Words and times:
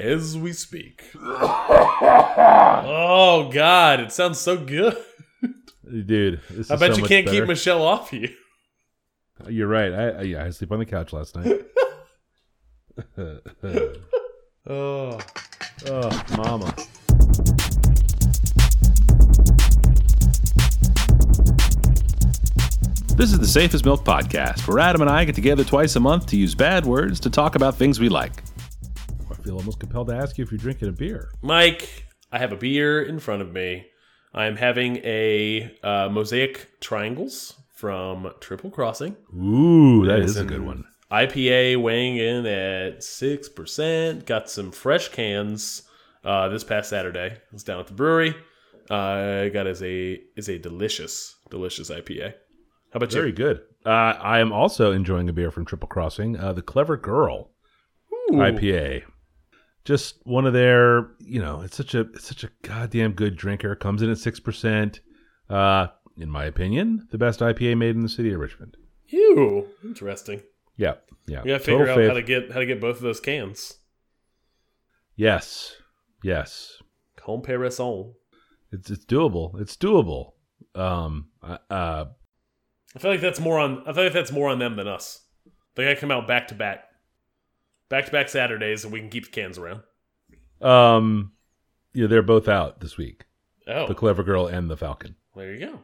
as 0.00 0.36
we 0.38 0.52
speak. 0.52 1.04
oh 1.16 1.50
God, 3.52 4.00
it 4.00 4.12
sounds 4.12 4.38
so 4.38 4.56
good. 4.56 4.96
Dude, 5.84 6.40
this 6.50 6.70
I 6.70 6.74
is 6.74 6.80
bet 6.80 6.90
so 6.90 6.96
you 6.96 7.02
much 7.02 7.08
can't 7.08 7.26
better. 7.26 7.40
keep 7.40 7.48
Michelle 7.48 7.82
off 7.82 8.12
you. 8.12 8.28
You're 9.48 9.68
right. 9.68 9.92
I, 9.92 10.08
I 10.08 10.22
yeah, 10.22 10.44
I 10.44 10.50
sleep 10.50 10.70
on 10.72 10.78
the 10.78 10.86
couch 10.86 11.12
last 11.12 11.36
night. 11.36 11.62
Oh, 14.68 15.18
oh, 15.86 16.24
mama. 16.36 16.72
This 23.16 23.32
is 23.32 23.38
the 23.38 23.46
Safe 23.46 23.72
as 23.74 23.84
Milk 23.84 24.04
Podcast, 24.04 24.68
where 24.68 24.78
Adam 24.78 25.00
and 25.00 25.10
I 25.10 25.24
get 25.24 25.34
together 25.34 25.64
twice 25.64 25.96
a 25.96 26.00
month 26.00 26.26
to 26.26 26.36
use 26.36 26.54
bad 26.54 26.84
words 26.84 27.18
to 27.20 27.30
talk 27.30 27.54
about 27.54 27.74
things 27.74 27.98
we 27.98 28.08
like. 28.10 28.42
I 29.80 29.86
feel 29.86 30.00
almost 30.00 30.06
compelled 30.06 30.08
to 30.08 30.14
ask 30.14 30.38
you 30.38 30.44
if 30.44 30.50
you're 30.50 30.58
drinking 30.58 30.88
a 30.88 30.92
beer. 30.92 31.30
Mike, 31.42 32.04
I 32.32 32.38
have 32.38 32.52
a 32.52 32.56
beer 32.56 33.02
in 33.02 33.18
front 33.18 33.42
of 33.42 33.52
me. 33.52 33.86
I 34.32 34.46
am 34.46 34.56
having 34.56 34.96
a 34.98 35.74
uh, 35.82 36.08
mosaic 36.10 36.80
triangles 36.80 37.54
from 37.74 38.30
Triple 38.40 38.70
Crossing. 38.70 39.16
Ooh, 39.34 40.06
that 40.06 40.20
It's 40.20 40.32
is 40.32 40.36
a 40.36 40.44
good 40.44 40.60
one. 40.60 40.84
IPA 41.10 41.82
weighing 41.82 42.18
in 42.18 42.46
at 42.46 43.02
six 43.02 43.48
percent. 43.48 44.26
Got 44.26 44.48
some 44.48 44.70
fresh 44.70 45.08
cans 45.08 45.82
uh, 46.24 46.48
this 46.48 46.62
past 46.62 46.90
Saturday. 46.90 47.32
I 47.32 47.38
was 47.52 47.64
down 47.64 47.80
at 47.80 47.88
the 47.88 47.94
brewery. 47.94 48.36
Uh, 48.88 49.48
got 49.48 49.66
as 49.66 49.82
a 49.82 50.20
is 50.36 50.48
a 50.48 50.58
delicious, 50.58 51.34
delicious 51.50 51.90
IPA. 51.90 52.34
How 52.92 52.98
about 52.98 53.12
Very 53.12 53.30
you? 53.30 53.34
Very 53.34 53.54
good. 53.54 53.62
Uh, 53.84 53.90
I 54.20 54.38
am 54.40 54.52
also 54.52 54.92
enjoying 54.92 55.28
a 55.28 55.32
beer 55.32 55.50
from 55.50 55.64
Triple 55.64 55.88
Crossing, 55.88 56.36
uh, 56.38 56.52
the 56.52 56.62
Clever 56.62 56.96
Girl 56.96 57.50
Ooh. 58.12 58.34
IPA. 58.34 59.02
Just 59.84 60.16
one 60.24 60.46
of 60.46 60.52
their, 60.52 61.08
you 61.20 61.40
know, 61.40 61.62
it's 61.62 61.76
such 61.76 61.94
a 61.94 62.00
it's 62.00 62.26
such 62.28 62.44
a 62.44 62.50
goddamn 62.62 63.12
good 63.12 63.36
drinker. 63.36 63.74
Comes 63.74 64.02
in 64.02 64.10
at 64.10 64.18
six 64.18 64.38
percent. 64.38 65.00
Uh, 65.48 65.88
in 66.16 66.30
my 66.30 66.44
opinion, 66.44 67.08
the 67.10 67.18
best 67.18 67.40
IPA 67.40 67.78
made 67.78 67.96
in 67.96 68.02
the 68.02 68.08
city 68.08 68.32
of 68.32 68.40
Richmond. 68.40 68.76
Ew, 69.08 69.66
interesting. 69.82 70.42
Yeah, 70.76 70.94
yeah. 71.26 71.42
We 71.42 71.48
gotta 71.50 71.64
figure 71.64 71.86
Total 71.86 71.92
out 71.94 71.98
fave. 71.98 72.08
how 72.08 72.14
to 72.14 72.22
get 72.22 72.52
how 72.52 72.60
to 72.60 72.66
get 72.66 72.80
both 72.80 72.96
of 72.96 73.02
those 73.02 73.20
cans. 73.20 73.78
Yes, 75.16 75.76
yes. 76.22 76.82
Comparaison. 77.16 78.14
It's 78.72 78.90
it's 78.90 79.04
doable. 79.04 79.60
It's 79.60 79.76
doable. 79.76 80.32
Um, 80.74 81.28
uh, 81.42 81.58
uh, 81.70 82.04
I 82.94 82.98
feel 82.98 83.10
like 83.10 83.20
that's 83.20 83.40
more 83.40 83.58
on. 83.58 83.82
I 83.86 83.92
feel 83.92 84.04
like 84.04 84.12
that's 84.12 84.32
more 84.32 84.48
on 84.48 84.58
them 84.58 84.76
than 84.76 84.86
us. 84.88 85.24
They 85.74 85.84
gotta 85.84 85.96
come 85.96 86.10
out 86.10 86.26
back 86.28 86.48
to 86.48 86.54
back, 86.54 86.84
back 87.90 88.06
to 88.06 88.10
back 88.12 88.30
Saturdays, 88.30 88.84
and 88.84 88.92
we 88.92 89.00
can 89.00 89.10
keep 89.10 89.26
the 89.26 89.30
cans 89.30 89.58
around. 89.58 89.82
um, 90.62 91.32
yeah, 91.92 92.06
they're 92.06 92.22
both 92.22 92.48
out 92.48 92.80
this 92.80 92.96
week. 92.96 93.24
Oh, 93.68 93.86
The 93.86 93.94
Clever 93.94 94.22
Girl 94.22 94.46
and 94.46 94.70
the 94.70 94.76
Falcon. 94.76 95.16
there 95.36 95.52
you 95.52 95.66
go. 95.66 95.80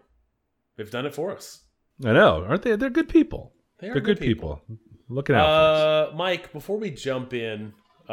They've 0.76 0.90
done 0.90 1.04
it 1.06 1.14
for 1.14 1.32
us. 1.32 1.62
I 2.04 2.12
know, 2.12 2.44
aren't 2.48 2.62
they? 2.62 2.76
They're 2.76 2.90
good 2.90 3.08
people. 3.08 3.52
They 3.78 3.88
are 3.88 3.92
They're 3.94 4.02
good 4.02 4.20
people. 4.20 4.60
Looking 5.08 5.34
out 5.36 5.46
for 5.46 5.50
us. 5.50 6.12
Uh, 6.12 6.16
Mike, 6.16 6.52
before 6.52 6.78
we 6.78 6.90
jump 6.90 7.32
in, 7.32 7.72
uh, 8.08 8.12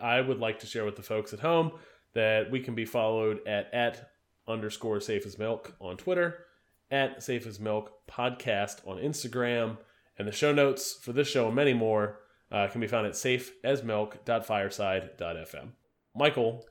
I 0.00 0.20
would 0.20 0.38
like 0.38 0.60
to 0.60 0.66
share 0.66 0.84
with 0.84 0.96
the 0.96 1.02
folks 1.02 1.32
at 1.32 1.40
home 1.40 1.72
that 2.14 2.50
we 2.50 2.60
can 2.60 2.74
be 2.74 2.84
followed 2.84 3.46
at 3.46 3.72
at 3.74 4.10
underscore 4.48 5.00
safe 5.00 5.26
as 5.26 5.38
milk 5.38 5.74
on 5.80 5.96
Twitter, 5.96 6.46
at 6.90 7.22
safe 7.22 7.46
as 7.46 7.58
milk 7.60 7.92
podcast 8.08 8.86
on 8.86 8.96
Instagram, 8.98 9.78
and 10.18 10.26
the 10.28 10.32
show 10.32 10.52
notes 10.52 10.94
for 11.02 11.12
this 11.12 11.28
show 11.28 11.46
and 11.46 11.56
many 11.56 11.74
more 11.74 12.20
uh, 12.52 12.68
can 12.68 12.80
be 12.80 12.86
found 12.86 13.06
at 13.06 13.14
safeasmilk.fireside.fm. 13.14 15.68
Michael, 16.14 16.64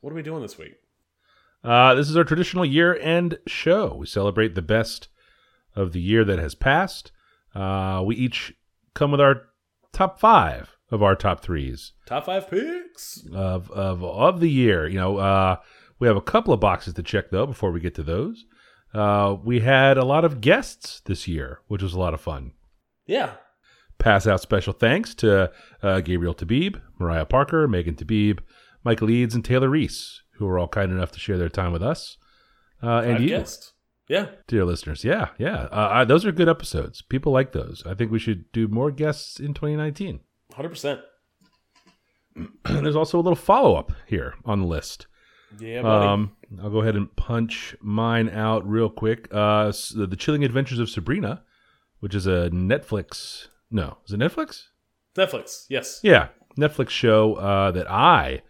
what 0.00 0.12
are 0.12 0.16
we 0.16 0.22
doing 0.22 0.42
this 0.42 0.58
week? 0.58 0.74
Uh, 1.62 1.94
this 1.94 2.10
is 2.10 2.16
our 2.16 2.24
traditional 2.24 2.64
year-end 2.64 3.38
show. 3.46 3.94
We 3.98 4.06
celebrate 4.06 4.54
the 4.54 4.62
best 4.62 5.08
of 5.74 5.92
the 5.92 6.00
year 6.00 6.24
that 6.24 6.38
has 6.38 6.54
passed. 6.54 7.10
Uh, 7.54 8.02
we 8.04 8.16
each 8.16 8.52
come 8.94 9.10
with 9.10 9.20
our 9.20 9.42
top 9.92 10.20
five 10.20 10.70
of 10.90 11.02
our 11.02 11.16
top 11.16 11.40
threes 11.40 11.92
Top 12.06 12.26
five 12.26 12.48
picks. 12.50 13.26
of 13.32 13.70
of 13.70 14.04
of 14.04 14.40
the 14.40 14.50
year. 14.50 14.86
You 14.86 14.98
know, 14.98 15.16
uh, 15.16 15.56
we 15.98 16.06
have 16.06 16.16
a 16.16 16.20
couple 16.20 16.52
of 16.52 16.60
boxes 16.60 16.94
to 16.94 17.02
check 17.02 17.30
though 17.30 17.46
before 17.46 17.72
we 17.72 17.80
get 17.80 17.94
to 17.96 18.02
those. 18.02 18.44
Uh, 18.92 19.36
we 19.42 19.60
had 19.60 19.96
a 19.96 20.04
lot 20.04 20.24
of 20.24 20.40
guests 20.40 21.00
this 21.06 21.26
year, 21.26 21.60
which 21.68 21.82
was 21.82 21.94
a 21.94 21.98
lot 21.98 22.14
of 22.14 22.20
fun. 22.20 22.52
Yeah. 23.06 23.32
Pass 23.98 24.26
out 24.26 24.40
special 24.40 24.72
thanks 24.72 25.14
to 25.16 25.50
uh, 25.82 26.00
Gabriel 26.00 26.34
Tabib, 26.34 26.80
Mariah 26.98 27.24
Parker, 27.24 27.66
Megan 27.66 27.94
Tabib, 27.94 28.40
Michael 28.84 29.10
Eads, 29.10 29.34
and 29.34 29.44
Taylor 29.44 29.68
Reese, 29.68 30.22
who 30.38 30.46
were 30.46 30.58
all 30.58 30.68
kind 30.68 30.92
enough 30.92 31.12
to 31.12 31.20
share 31.20 31.38
their 31.38 31.48
time 31.48 31.72
with 31.72 31.82
us. 31.82 32.18
Uh, 32.82 33.00
and 33.00 33.12
Five 33.14 33.22
you, 33.22 33.28
guests. 33.28 33.72
Yeah. 34.08 34.26
dear 34.46 34.66
listeners. 34.66 35.04
Yeah, 35.04 35.28
yeah. 35.38 35.68
Uh, 35.72 35.88
I, 35.90 36.04
those 36.04 36.26
are 36.26 36.32
good 36.32 36.48
episodes. 36.48 37.00
People 37.00 37.32
like 37.32 37.52
those. 37.52 37.82
I 37.86 37.94
think 37.94 38.12
we 38.12 38.18
should 38.18 38.52
do 38.52 38.68
more 38.68 38.90
guests 38.90 39.40
in 39.40 39.54
2019. 39.54 40.20
100%. 40.52 41.00
There's 42.64 42.96
also 42.96 43.18
a 43.18 43.22
little 43.22 43.36
follow 43.36 43.76
up 43.76 43.92
here 44.06 44.34
on 44.44 44.60
the 44.60 44.66
list. 44.66 45.06
Yeah, 45.58 45.82
buddy. 45.82 46.06
Um, 46.06 46.36
I'll 46.62 46.70
go 46.70 46.82
ahead 46.82 46.96
and 46.96 47.14
punch 47.16 47.76
mine 47.80 48.28
out 48.28 48.68
real 48.68 48.90
quick. 48.90 49.28
Uh, 49.32 49.72
the 49.94 50.16
Chilling 50.18 50.44
Adventures 50.44 50.78
of 50.78 50.90
Sabrina, 50.90 51.42
which 52.00 52.14
is 52.14 52.26
a 52.26 52.50
Netflix. 52.50 53.48
No, 53.70 53.98
is 54.06 54.12
it 54.12 54.20
Netflix? 54.20 54.64
Netflix. 55.16 55.66
Yes. 55.68 56.00
Yeah, 56.02 56.28
Netflix 56.58 56.90
show 56.90 57.34
uh, 57.34 57.70
that 57.72 57.90
I 57.90 58.42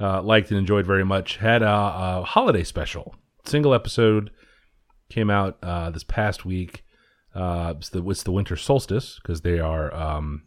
uh, 0.00 0.22
liked 0.22 0.50
and 0.50 0.58
enjoyed 0.58 0.86
very 0.86 1.04
much. 1.04 1.36
Had 1.38 1.62
a, 1.62 1.68
a 1.68 2.24
holiday 2.26 2.64
special, 2.64 3.14
single 3.44 3.74
episode 3.74 4.30
came 5.10 5.30
out 5.30 5.58
uh, 5.62 5.90
this 5.90 6.04
past 6.04 6.44
week. 6.44 6.84
Uh, 7.34 7.74
it's 7.76 7.88
the 7.90 8.06
it's 8.08 8.22
the 8.22 8.32
winter 8.32 8.56
solstice 8.56 9.18
because 9.22 9.40
they 9.40 9.58
are 9.58 9.92
um, 9.94 10.44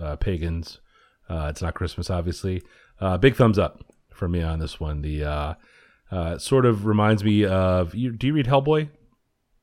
uh, 0.00 0.16
pagans. 0.16 0.80
Uh, 1.28 1.46
it's 1.50 1.62
not 1.62 1.74
Christmas, 1.74 2.10
obviously. 2.10 2.62
Uh, 3.00 3.16
big 3.16 3.36
thumbs 3.36 3.58
up 3.58 3.84
for 4.12 4.28
me 4.28 4.42
on 4.42 4.58
this 4.58 4.80
one. 4.80 5.02
The 5.02 5.24
uh, 5.24 5.54
uh, 6.10 6.38
sort 6.38 6.66
of 6.66 6.86
reminds 6.86 7.24
me 7.24 7.44
of. 7.44 7.94
You, 7.94 8.12
do 8.12 8.26
you 8.26 8.34
read 8.34 8.46
Hellboy? 8.46 8.88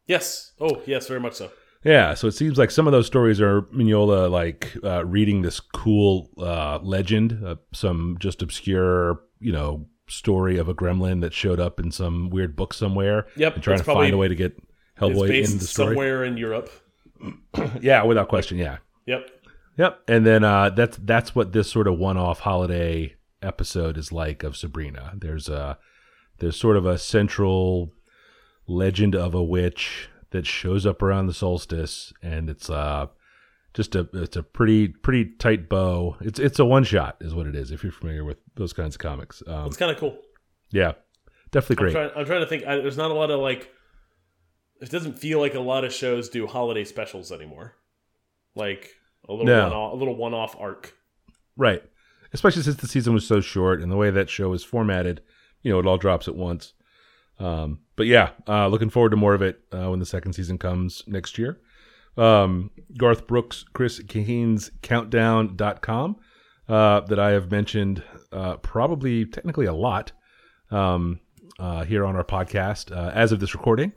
Yes. 0.05 0.53
Oh, 0.59 0.81
yes, 0.85 1.07
very 1.07 1.19
much 1.19 1.33
so. 1.33 1.51
Yeah, 1.83 2.15
so 2.15 2.27
it 2.27 2.31
seems 2.33 2.57
like 2.57 2.71
some 2.71 2.87
of 2.87 2.91
those 2.91 3.07
stories 3.07 3.39
are 3.39 3.61
Mignola 3.63 4.29
like 4.29 4.75
uh, 4.83 5.05
reading 5.05 5.41
this 5.41 5.59
cool 5.59 6.29
uh, 6.37 6.79
legend, 6.81 7.41
uh, 7.45 7.55
some 7.73 8.17
just 8.19 8.41
obscure, 8.41 9.21
you 9.39 9.51
know, 9.51 9.85
story 10.09 10.57
of 10.57 10.67
a 10.67 10.73
gremlin 10.73 11.21
that 11.21 11.33
showed 11.33 11.59
up 11.59 11.79
in 11.79 11.91
some 11.91 12.29
weird 12.29 12.55
book 12.55 12.73
somewhere. 12.73 13.27
Yep, 13.35 13.55
and 13.55 13.63
trying 13.63 13.77
to 13.77 13.83
find 13.83 14.13
a 14.13 14.17
way 14.17 14.27
to 14.27 14.35
get 14.35 14.61
Hellboy 14.99 15.29
in 15.29 15.57
the 15.59 15.65
story. 15.65 15.89
somewhere 15.89 16.23
in 16.25 16.37
Europe. 16.37 16.69
Yeah, 17.81 18.03
without 18.03 18.27
question. 18.27 18.57
Yeah, 18.57 18.77
Yep. 19.05 19.29
yep. 19.77 20.01
And 20.07 20.25
then 20.25 20.43
uh, 20.43 20.69
that's 20.71 20.97
that's 20.97 21.33
what 21.35 21.51
this 21.53 21.69
sort 21.71 21.87
of 21.87 21.97
one-off 21.97 22.39
holiday 22.41 23.15
episode 23.41 23.97
is 23.97 24.11
like 24.11 24.43
of 24.43 24.55
Sabrina. 24.57 25.13
There's 25.15 25.47
a 25.49 25.77
there's 26.39 26.59
sort 26.59 26.77
of 26.77 26.85
a 26.85 26.97
central 26.97 27.93
legend 28.67 29.15
of 29.15 29.33
a 29.33 29.43
witch 29.43 30.09
that 30.31 30.45
shows 30.45 30.85
up 30.85 31.01
around 31.01 31.27
the 31.27 31.33
solstice, 31.33 32.11
and 32.21 32.49
it's 32.49 32.69
uh 32.69 33.07
just 33.73 33.95
a 33.95 34.07
it's 34.13 34.35
a 34.35 34.43
pretty 34.43 34.87
pretty 34.87 35.25
tight 35.37 35.69
bow. 35.69 36.17
It's 36.21 36.39
it's 36.39 36.59
a 36.59 36.65
one 36.65 36.83
shot 36.83 37.17
is 37.21 37.33
what 37.33 37.47
it 37.47 37.55
is. 37.55 37.71
If 37.71 37.83
you're 37.83 37.91
familiar 37.91 38.23
with 38.25 38.37
those 38.55 38.73
kinds 38.73 38.95
of 38.95 38.99
comics, 38.99 39.41
um, 39.47 39.67
It's 39.67 39.77
kind 39.77 39.91
of 39.91 39.97
cool. 39.97 40.17
yeah, 40.71 40.93
definitely 41.51 41.75
I'm 41.87 41.93
great. 41.93 42.09
trying, 42.09 42.19
I'm 42.19 42.25
trying 42.25 42.41
to 42.41 42.47
think. 42.47 42.65
I, 42.65 42.75
there's 42.77 42.97
not 42.97 43.11
a 43.11 43.13
lot 43.13 43.29
of 43.31 43.39
like. 43.39 43.71
It 44.81 44.91
doesn't 44.91 45.17
feel 45.17 45.39
like 45.39 45.55
a 45.55 45.59
lot 45.59 45.83
of 45.85 45.91
shows 45.93 46.29
do 46.29 46.45
holiday 46.45 46.83
specials 46.83 47.31
anymore. 47.31 47.75
Like 48.55 48.91
a 49.27 49.31
little 49.31 49.45
No. 49.47 49.63
one 49.63 49.73
off, 49.73 49.93
a 49.93 49.95
little 49.95 50.15
one 50.15 50.33
off 50.33 50.55
arc. 50.59 50.93
Right. 51.55 51.83
Especially 52.33 52.61
since 52.61 52.75
the 52.77 52.87
season 52.87 53.13
was 53.13 53.25
so 53.25 53.39
short 53.41 53.81
and 53.81 53.91
the 53.91 53.95
way 53.95 54.11
that 54.11 54.29
show 54.29 54.53
is 54.53 54.63
formatted, 54.63 55.21
you 55.63 55.71
know, 55.71 55.79
it 55.79 55.87
all 55.87 55.97
drops 55.97 56.27
at 56.27 56.35
once. 56.35 56.73
Um, 57.39 57.79
but 57.95 58.07
yeah, 58.07 58.31
uh, 58.47 58.67
looking 58.67 58.89
forward 58.89 59.09
to 59.09 59.15
more 59.15 59.33
of 59.33 59.41
it 59.41 59.59
uh, 59.71 59.89
when 59.89 59.99
the 59.99 60.05
second 60.05 60.33
season 60.33 60.57
comes 60.57 61.03
next 61.07 61.37
year. 61.37 61.59
Um, 62.17 62.71
Garth 62.97 63.27
Brooks, 63.27 63.63
Chris 63.73 63.99
Gaines 63.99 64.71
Countdown.com, 64.81 66.15
uh, 66.67 67.01
that 67.01 67.19
I 67.19 67.31
have 67.31 67.51
mentioned 67.51 68.03
uh, 68.31 68.57
probably 68.57 69.25
technically 69.25 69.67
a 69.67 69.73
lot 69.73 70.11
um, 70.71 71.19
uh, 71.59 71.83
here 71.83 72.05
on 72.05 72.15
our 72.15 72.23
podcast. 72.23 72.95
Uh, 72.95 73.11
as 73.11 73.31
of 73.31 73.39
this 73.39 73.53
recording, 73.53 73.93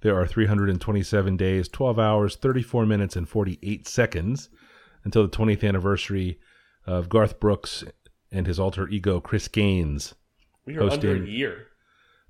there 0.00 0.18
are 0.18 0.26
327 0.26 1.36
days, 1.36 1.68
12 1.68 1.98
hours, 1.98 2.36
34 2.36 2.86
minutes, 2.86 3.16
and 3.16 3.28
48 3.28 3.86
seconds 3.86 4.48
until 5.04 5.22
the 5.22 5.36
20th 5.36 5.66
anniversary 5.66 6.40
of 6.86 7.08
Garth 7.08 7.38
Brooks 7.38 7.84
and 8.32 8.46
his 8.46 8.58
alter 8.58 8.88
ego 8.88 9.20
Chris 9.20 9.48
Gaines. 9.48 10.14
We 10.66 10.76
are 10.76 10.90
under 10.90 11.22
a 11.22 11.26
year. 11.26 11.66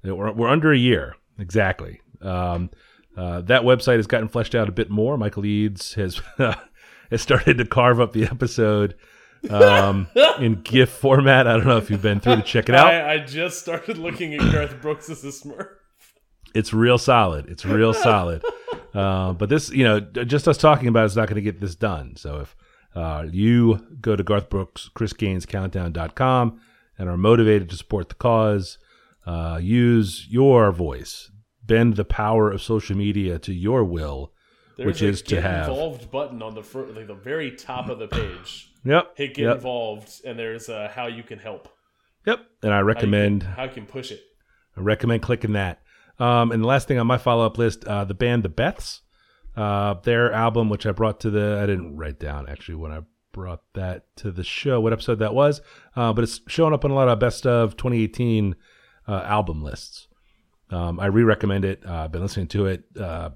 We're, 0.03 0.33
we're 0.33 0.49
under 0.49 0.73
a 0.73 0.79
year 0.79 1.17
exactly. 1.39 2.01
Um, 2.21 2.71
uh, 3.17 3.41
that 3.43 3.63
website 3.63 3.97
has 3.97 4.07
gotten 4.07 4.29
fleshed 4.29 4.55
out 4.55 4.69
a 4.69 4.73
bit 4.73 4.91
more. 4.91 5.17
Michael 5.17 5.45
Eads 5.45 5.95
has 5.95 6.21
has 7.11 7.23
started 7.23 7.59
to 7.59 7.65
carve 7.65 8.01
up 8.01 8.13
the 8.13 8.25
episode 8.25 8.95
um, 9.49 10.09
in 10.39 10.63
GIF 10.63 10.91
format. 10.91 11.47
I 11.47 11.57
don't 11.57 11.67
know 11.67 11.77
if 11.77 11.91
you've 11.91 12.03
been 12.03 12.21
through 12.21 12.37
to 12.37 12.43
check 12.43 12.69
it 12.69 12.75
out. 12.75 12.87
I, 12.95 13.15
I 13.15 13.19
just 13.19 13.59
started 13.61 13.99
looking 13.99 14.35
at 14.35 14.53
Garth 14.53 14.81
Brooks 14.81 15.11
as 15.11 15.25
a 15.25 15.29
Smurf. 15.29 15.69
It's 16.55 16.73
real 16.73 16.99
solid. 16.99 17.49
It's 17.49 17.65
real 17.65 17.95
solid. 17.95 18.45
Uh, 18.93 19.33
but 19.35 19.49
this, 19.49 19.71
you 19.71 19.85
know, 19.85 20.01
just 20.01 20.49
us 20.49 20.59
talking 20.59 20.89
about 20.89 21.05
it's 21.05 21.15
not 21.15 21.29
going 21.29 21.37
to 21.37 21.43
get 21.43 21.61
this 21.61 21.77
done. 21.77 22.17
So 22.17 22.41
if 22.41 22.57
uh, 22.95 23.27
you 23.31 23.87
go 24.01 24.17
to 24.17 24.25
Garth 24.25 24.49
Brooks, 24.49 24.91
Chris 24.95 25.13
Gaines 25.13 25.47
Countdown.com 25.47 26.61
and 26.99 27.09
are 27.09 27.17
motivated 27.17 27.71
to 27.71 27.77
support 27.77 28.09
the 28.09 28.17
cause, 28.17 28.79
uh, 29.31 29.59
use 29.59 30.27
your 30.31 30.73
voice, 30.73 31.31
bend 31.65 31.97
the 31.97 32.05
power 32.05 32.45
of 32.55 32.61
social 32.63 32.97
media 32.97 33.39
to 33.47 33.53
your 33.53 33.83
will, 33.85 34.33
There's 34.77 34.87
which 34.87 35.03
is 35.03 35.23
to 35.23 35.41
have. 35.41 35.69
involved 35.69 36.11
button 36.11 36.43
on 36.43 36.55
the 36.55 36.63
fir- 36.63 36.87
like 36.97 37.07
the 37.07 37.15
very 37.31 37.51
top 37.53 37.89
of 37.89 37.99
the 37.99 38.09
page. 38.09 38.67
Yep. 38.83 39.05
Hit 39.19 39.35
get 39.35 39.43
Yep. 39.45 39.57
involved, 39.57 40.11
and 40.25 40.39
there's 40.39 40.71
uh, 40.71 40.91
how 40.97 41.07
you 41.07 41.23
can 41.23 41.39
help. 41.39 41.69
Yep. 42.25 42.39
And 42.63 42.73
I 42.73 42.77
How 42.77 42.81
you 42.81 42.87
recommend 42.87 43.43
can, 43.43 43.51
how 43.59 43.65
you 43.65 43.71
can 43.79 43.85
push 43.85 44.11
it. 44.11 44.23
I 44.75 44.81
recommend 44.81 45.21
clicking 45.21 45.53
that. 45.53 45.83
Um, 46.19 46.51
and 46.51 46.63
the 46.63 46.67
last 46.67 46.89
thing 46.89 46.99
on 46.99 47.07
my 47.07 47.19
follow 47.19 47.45
up 47.45 47.59
list, 47.59 47.85
uh, 47.85 48.05
the 48.07 48.15
band 48.15 48.43
The 48.43 48.49
Beths, 48.49 49.01
uh, 49.55 49.95
their 50.03 50.33
album, 50.33 50.71
which 50.71 50.87
I 50.87 50.93
brought 50.93 51.21
to 51.21 51.31
the, 51.31 51.61
I 51.63 51.67
didn't 51.67 51.99
write 51.99 52.19
down 52.19 52.49
actually 52.49 52.77
when 52.77 52.91
I 52.91 53.01
brought 53.33 53.61
that 53.75 54.05
to 54.17 54.31
the 54.31 54.45
show, 54.45 54.81
what 54.81 54.95
episode 54.95 55.19
that 55.19 55.35
was, 55.35 55.61
uh, 55.95 56.15
but 56.15 56.25
it's 56.25 56.41
showing 56.49 56.73
up 56.73 56.85
on 56.87 56.91
a 56.91 56.95
lot 56.95 57.09
of 57.09 57.19
best 57.19 57.47
of 57.47 57.77
2018 57.77 58.55
uh, 59.09 59.23
album 59.25 59.63
lists. 59.63 60.09
Um, 60.71 61.01
I 61.01 61.07
re 61.07 61.23
recommend 61.23 61.65
it. 61.65 61.83
Uh, 61.87 62.05
I've 62.05 62.13
been 62.13 62.23
listening 62.23 62.49
to 62.49 62.67
it. 62.67 62.85
Uh, 62.99 63.31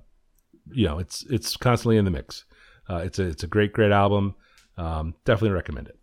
you 0.73 0.87
know, 0.87 0.99
it's 0.99 1.25
it's 1.31 1.57
constantly 1.57 1.97
in 1.97 2.05
the 2.05 2.11
mix. 2.11 2.45
Uh, 2.89 2.99
it's 2.99 3.19
a 3.19 3.25
it's 3.25 3.43
a 3.43 3.49
great 3.49 3.73
great 3.73 3.93
album. 3.93 4.35
Um, 4.77 5.15
definitely 5.25 5.51
recommend 5.51 5.89
it. 5.89 5.99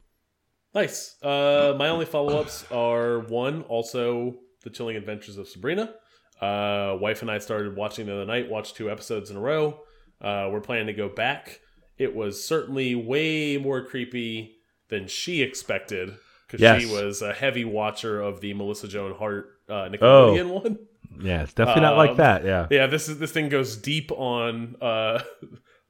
Nice. 0.74 1.22
Uh, 1.22 1.76
my 1.78 1.90
only 1.90 2.06
follow 2.06 2.40
ups 2.40 2.66
are 2.72 3.20
one, 3.20 3.64
also 3.64 4.36
The 4.64 4.70
Chilling 4.70 4.96
Adventures 4.96 5.38
of 5.38 5.50
Sabrina. 5.50 5.94
Uh, 6.40 6.98
wife 7.00 7.22
and 7.22 7.30
I 7.30 7.40
started 7.40 7.76
watching 7.76 8.06
the 8.06 8.14
other 8.14 8.26
night, 8.26 8.50
watched 8.50 8.78
two 8.78 8.90
episodes 8.90 9.30
in 9.30 9.36
a 9.36 9.42
row. 9.42 9.82
Uh, 10.22 10.50
we're 10.52 10.62
planning 10.62 10.88
to 10.88 10.94
go 10.94 11.10
back. 11.10 11.60
It 11.98 12.16
was 12.16 12.44
certainly 12.44 12.96
way 12.96 13.58
more 13.58 13.86
creepy 13.86 14.56
than 14.88 15.08
she 15.08 15.42
expected 15.42 16.16
because 16.52 16.62
Yes. 16.62 16.82
she 16.82 16.88
was 16.92 17.22
a 17.22 17.34
heavy 17.34 17.66
watcher 17.66 18.22
of 18.22 18.42
the 18.42 18.54
Melissa 18.54 18.88
Joan 18.88 19.16
Hart 19.16 19.50
uh, 19.70 19.88
Nickelodeon 19.90 20.50
one. 20.50 20.78
Yeah, 21.22 21.44
it's 21.44 21.54
definitely 21.54 21.84
not 21.84 21.98
like 21.98 22.12
Um, 22.12 22.18
that. 22.18 22.44
Yeah. 22.46 22.68
Yeah, 22.70 22.88
this 22.88 23.08
is 23.10 23.20
this 23.20 23.32
thing 23.32 23.50
goes 23.50 23.78
deep 23.78 24.12
on 24.12 24.76
uh, 24.82 25.22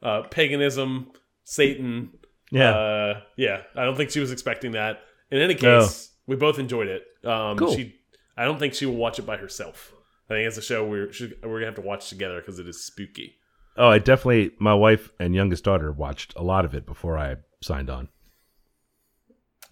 uh, 0.03 0.21
paganism, 0.23 1.11
Satan, 1.43 2.09
Yeah. 2.51 2.71
uh, 2.75 3.21
yeah, 3.37 3.61
I 3.75 3.85
don't 3.85 3.95
think 3.95 4.09
she 4.11 4.19
was 4.19 4.31
expecting 4.31 4.71
that. 4.73 5.01
In 5.31 5.39
any 5.41 5.53
No. 5.55 5.81
case, 5.81 6.11
we 6.27 6.35
both 6.35 6.59
enjoyed 6.59 6.87
it. 6.87 7.03
Um, 7.25 7.57
Cool. 7.57 7.75
She, 7.75 7.95
I 8.37 8.45
don't 8.45 8.59
think 8.59 8.73
she 8.73 8.85
will 8.85 8.95
watch 8.95 9.19
it 9.19 9.25
by 9.25 9.37
herself. 9.37 9.93
I 10.29 10.33
think 10.35 10.47
it's 10.47 10.57
a 10.57 10.61
show 10.61 10.85
we're 10.87 11.11
she, 11.11 11.33
we're 11.43 11.59
gonna 11.59 11.65
have 11.67 11.75
to 11.75 11.81
watch 11.81 12.09
together 12.09 12.39
because 12.39 12.57
it 12.59 12.67
is 12.67 12.83
spooky. 12.85 13.35
Oh, 13.77 13.87
I 13.89 13.99
definitely. 13.99 14.51
My 14.59 14.73
wife 14.73 15.11
and 15.19 15.33
youngest 15.35 15.63
daughter 15.63 15.91
watched 15.91 16.33
a 16.35 16.43
lot 16.43 16.65
of 16.65 16.73
it 16.73 16.85
before 16.85 17.17
I 17.17 17.35
signed 17.61 17.89
on. 17.89 18.09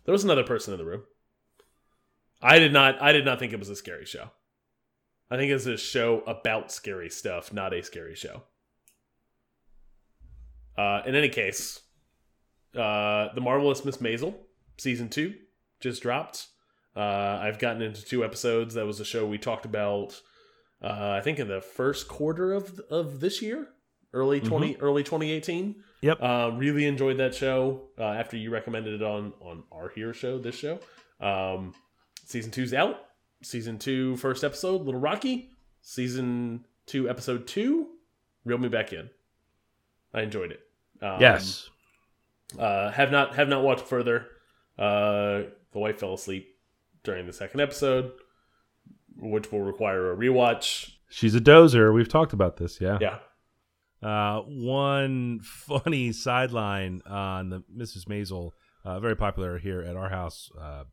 There 0.05 0.11
was 0.11 0.23
another 0.23 0.43
person 0.43 0.73
in 0.73 0.79
the 0.79 0.85
room. 0.85 1.03
I 2.41 2.59
did 2.59 2.73
not. 2.73 3.01
I 3.01 3.11
did 3.11 3.25
not 3.25 3.39
think 3.39 3.53
it 3.53 3.59
was 3.59 3.69
a 3.69 3.75
scary 3.75 4.05
show. 4.05 4.31
I 5.29 5.37
think 5.37 5.51
it's 5.51 5.65
a 5.65 5.77
show 5.77 6.21
about 6.21 6.71
scary 6.71 7.09
stuff, 7.09 7.53
not 7.53 7.73
a 7.73 7.83
scary 7.83 8.15
show. 8.15 8.43
Uh, 10.77 11.01
in 11.05 11.13
any 11.13 11.29
case, 11.29 11.81
uh, 12.75 13.27
the 13.35 13.41
marvelous 13.41 13.83
Miss 13.83 13.97
Maisel 13.97 14.33
season 14.77 15.09
two 15.09 15.35
just 15.81 16.01
dropped. 16.01 16.47
Uh, 16.95 17.39
I've 17.41 17.59
gotten 17.59 17.81
into 17.81 18.03
two 18.03 18.23
episodes. 18.23 18.73
That 18.73 18.85
was 18.85 18.99
a 18.99 19.05
show 19.05 19.25
we 19.25 19.37
talked 19.37 19.65
about. 19.65 20.21
Uh, 20.81 21.17
I 21.17 21.21
think 21.21 21.37
in 21.37 21.47
the 21.47 21.61
first 21.61 22.07
quarter 22.07 22.53
of 22.53 22.79
of 22.89 23.19
this 23.19 23.41
year, 23.41 23.67
early 24.13 24.39
20 24.39 24.77
early 24.81 25.03
twenty 25.03 25.31
eighteen. 25.31 25.83
Yep. 26.01 26.17
Uh, 26.21 26.51
really 26.56 26.85
enjoyed 26.85 27.17
that 27.17 27.35
show. 27.35 27.81
Uh, 27.97 28.03
after 28.03 28.38
you 28.38 28.50
recommended 28.51 28.94
it 29.01 29.03
on 29.03 29.33
on 29.41 29.63
our 29.71 29.89
here 29.89 30.13
show, 30.13 30.38
this 30.39 30.56
show. 30.56 30.79
Um, 31.19 31.73
season 32.25 32.51
two's 32.51 32.73
out. 32.73 32.97
Season 33.41 33.77
two, 33.77 34.15
first 34.17 34.44
episode, 34.44 34.81
Little 34.81 35.00
Rocky. 35.00 35.51
Season 35.81 36.65
two, 36.85 37.09
episode 37.09 37.47
two, 37.47 37.88
reel 38.45 38.57
me 38.57 38.67
back 38.69 38.91
in. 38.94 39.09
I 40.13 40.21
enjoyed 40.21 40.51
it. 40.51 40.59
Um, 41.01 41.21
yes. 41.21 41.69
uh, 42.57 42.91
have 42.91 43.11
not 43.11 43.35
have 43.35 43.47
not 43.47 43.63
watched 43.63 43.85
further. 43.85 44.27
Uh, 44.77 45.44
the 45.71 45.79
wife 45.79 46.00
fell 46.00 46.13
asleep 46.13 46.56
during 47.03 47.25
the 47.27 47.33
second 47.33 47.59
episode, 47.61 48.11
which 49.17 49.51
will 49.51 49.61
require 49.61 50.11
a 50.11 50.17
rewatch. 50.17 50.91
She's 51.09 51.35
a 51.35 51.41
dozer. 51.41 51.94
We've 51.94 52.07
talked 52.09 52.33
about 52.33 52.57
this. 52.57 52.79
Yeah. 52.81 52.97
Yeah, 53.01 53.19
Uh, 54.01 54.41
one 54.41 55.39
funny 55.43 56.11
sideline 56.11 57.01
on 57.05 57.49
the 57.49 57.63
Mrs. 57.75 58.05
Maisel, 58.05 58.51
uh, 58.85 58.99
very 58.99 59.15
popular 59.15 59.57
here 59.57 59.81
at 59.81 59.95
our 59.95 60.09
house, 60.09 60.49
uh, 60.59 60.83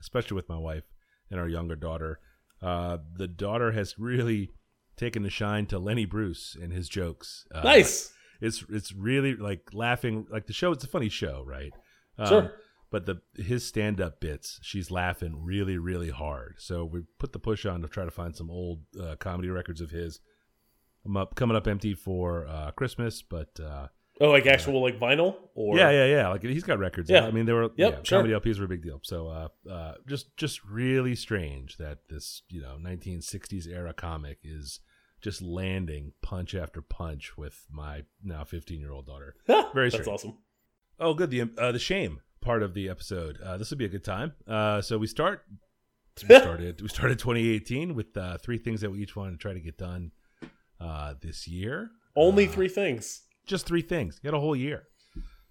especially 0.00 0.34
with 0.34 0.48
my 0.48 0.58
wife 0.58 0.84
and 1.30 1.38
our 1.38 1.48
younger 1.48 1.76
daughter. 1.76 2.20
Uh, 2.62 2.98
the 3.16 3.28
daughter 3.28 3.72
has 3.72 3.98
really 3.98 4.50
taken 4.96 5.22
the 5.22 5.30
shine 5.30 5.66
to 5.66 5.78
Lenny 5.78 6.04
Bruce 6.06 6.56
and 6.60 6.72
his 6.72 6.88
jokes. 6.88 7.46
Uh, 7.54 7.62
nice. 7.62 8.12
It's 8.40 8.64
it's 8.68 8.92
really 8.92 9.36
like 9.36 9.70
laughing. 9.72 10.26
Like 10.30 10.46
the 10.46 10.52
show, 10.52 10.72
it's 10.72 10.84
a 10.84 10.88
funny 10.88 11.08
show, 11.08 11.42
right? 11.46 11.72
Um, 12.18 12.26
Sure. 12.26 12.52
But 12.90 13.06
the 13.06 13.22
his 13.36 13.66
stand 13.66 14.00
up 14.00 14.20
bits, 14.20 14.60
she's 14.62 14.90
laughing 14.90 15.42
really 15.44 15.78
really 15.78 16.10
hard. 16.10 16.56
So 16.58 16.84
we 16.84 17.02
put 17.18 17.32
the 17.32 17.38
push 17.40 17.66
on 17.66 17.82
to 17.82 17.88
try 17.88 18.04
to 18.04 18.10
find 18.10 18.36
some 18.36 18.50
old 18.50 18.82
uh, 19.00 19.16
comedy 19.16 19.48
records 19.48 19.80
of 19.80 19.90
his. 19.90 20.20
I'm 21.04 21.16
up 21.16 21.34
coming 21.34 21.56
up 21.56 21.66
empty 21.66 21.94
for 21.94 22.46
uh, 22.46 22.70
Christmas, 22.72 23.22
but 23.22 23.58
uh, 23.60 23.88
Oh, 24.20 24.30
like 24.30 24.46
actual 24.46 24.80
like 24.80 24.98
vinyl 25.00 25.34
or 25.56 25.76
yeah, 25.76 25.90
yeah, 25.90 26.04
yeah. 26.06 26.28
Like 26.28 26.42
he's 26.44 26.62
got 26.62 26.78
records. 26.78 27.10
Yeah. 27.10 27.26
I 27.26 27.32
mean, 27.32 27.46
they 27.46 27.52
were 27.52 27.64
Yep, 27.64 27.72
yeah, 27.76 27.90
sure. 28.04 28.18
comedy 28.22 28.32
LPs 28.32 28.58
were 28.60 28.66
a 28.66 28.68
big 28.68 28.82
deal. 28.82 29.00
So 29.02 29.26
uh, 29.26 29.48
uh, 29.68 29.94
just 30.06 30.36
just 30.36 30.64
really 30.64 31.16
strange 31.16 31.78
that 31.78 31.98
this 32.08 32.42
you 32.48 32.60
know 32.62 32.76
1960s 32.80 33.66
era 33.66 33.92
comic 33.92 34.38
is 34.44 34.78
just 35.20 35.42
landing 35.42 36.12
punch 36.22 36.54
after 36.54 36.80
punch 36.80 37.36
with 37.36 37.66
my 37.70 38.02
now 38.22 38.44
15 38.44 38.78
year 38.78 38.92
old 38.92 39.06
daughter. 39.06 39.34
Very 39.74 39.90
That's 39.90 40.02
strange. 40.04 40.08
awesome. 40.08 40.38
Oh, 41.00 41.14
good. 41.14 41.30
The 41.30 41.50
uh, 41.58 41.72
the 41.72 41.80
shame 41.80 42.20
part 42.40 42.62
of 42.62 42.72
the 42.74 42.88
episode. 42.88 43.40
Uh, 43.44 43.56
this 43.56 43.70
would 43.70 43.78
be 43.80 43.84
a 43.84 43.88
good 43.88 44.04
time. 44.04 44.32
Uh, 44.46 44.80
so 44.80 44.96
we 44.96 45.08
start. 45.08 45.44
We 46.28 46.36
started. 46.38 46.80
we 46.82 46.88
started 46.88 47.18
2018 47.18 47.96
with 47.96 48.16
uh, 48.16 48.38
three 48.38 48.58
things 48.58 48.80
that 48.82 48.90
we 48.92 49.00
each 49.00 49.16
wanted 49.16 49.32
to 49.32 49.38
try 49.38 49.54
to 49.54 49.60
get 49.60 49.76
done 49.76 50.12
uh, 50.80 51.14
this 51.20 51.46
year. 51.48 51.90
Only 52.16 52.46
Uh, 52.46 52.50
three 52.50 52.68
things. 52.68 53.22
Just 53.46 53.66
three 53.66 53.82
things. 53.82 54.20
You 54.22 54.30
got 54.30 54.36
a 54.36 54.40
whole 54.40 54.56
year. 54.56 54.84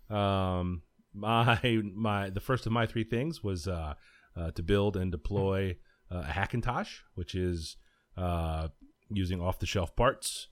Um, 0.09 0.83
my 1.13 1.59
my 1.95 2.29
the 2.29 2.39
first 2.39 2.65
of 2.65 2.71
my 2.71 2.85
three 2.85 3.03
things 3.03 3.43
was 3.43 3.67
uh, 3.67 3.93
uh, 4.35 4.51
to 4.51 4.63
build 4.63 4.97
and 4.97 5.11
deploy 5.11 5.77
uh, 6.11 6.23
a 6.27 6.31
Hackintosh, 6.31 6.99
which 7.15 7.35
is 7.35 7.77
uh, 8.17 8.69
using 9.09 9.41
off 9.41 9.59
the 9.59 9.65
shelf 9.65 9.95
parts 9.95 10.47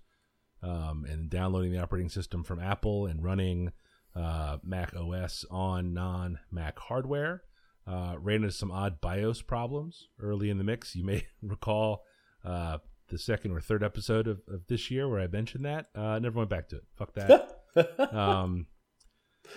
um, 0.64 1.06
and 1.10 1.30
downloading 1.30 1.72
the 1.72 1.82
operating 1.82 2.10
system 2.10 2.44
from 2.44 2.60
Apple 2.60 3.06
and 3.06 3.24
running 3.24 3.72
uh, 4.16 4.58
Mac 4.64 4.94
OS 4.96 5.46
on 5.50 5.94
non 5.94 6.40
Mac 6.52 6.78
hardware. 6.80 7.44
Uh, 7.88 8.16
ran 8.20 8.38
into 8.38 8.52
some 8.52 8.72
odd 8.72 9.02
BIOS 9.02 9.42
problems 9.42 10.08
early 10.22 10.52
in 10.52 10.60
the 10.60 10.64
mix. 10.64 10.96
You 10.96 11.04
may 11.04 11.26
recall 11.42 12.04
uh, 12.46 12.78
the 13.12 13.20
second 13.20 13.52
or 13.52 13.62
third 13.62 13.84
episode 13.84 14.28
of, 14.28 14.42
of 14.48 14.66
this 14.68 14.90
year 14.90 15.08
where 15.08 15.20
I 15.20 15.28
mentioned 15.28 15.66
that. 15.66 15.88
Uh, 15.94 16.18
never 16.20 16.40
went 16.40 16.50
back 16.50 16.70
to 16.70 16.78
it. 16.78 16.84
Fuck 16.96 17.14
that. 17.14 18.14
um, 18.14 18.66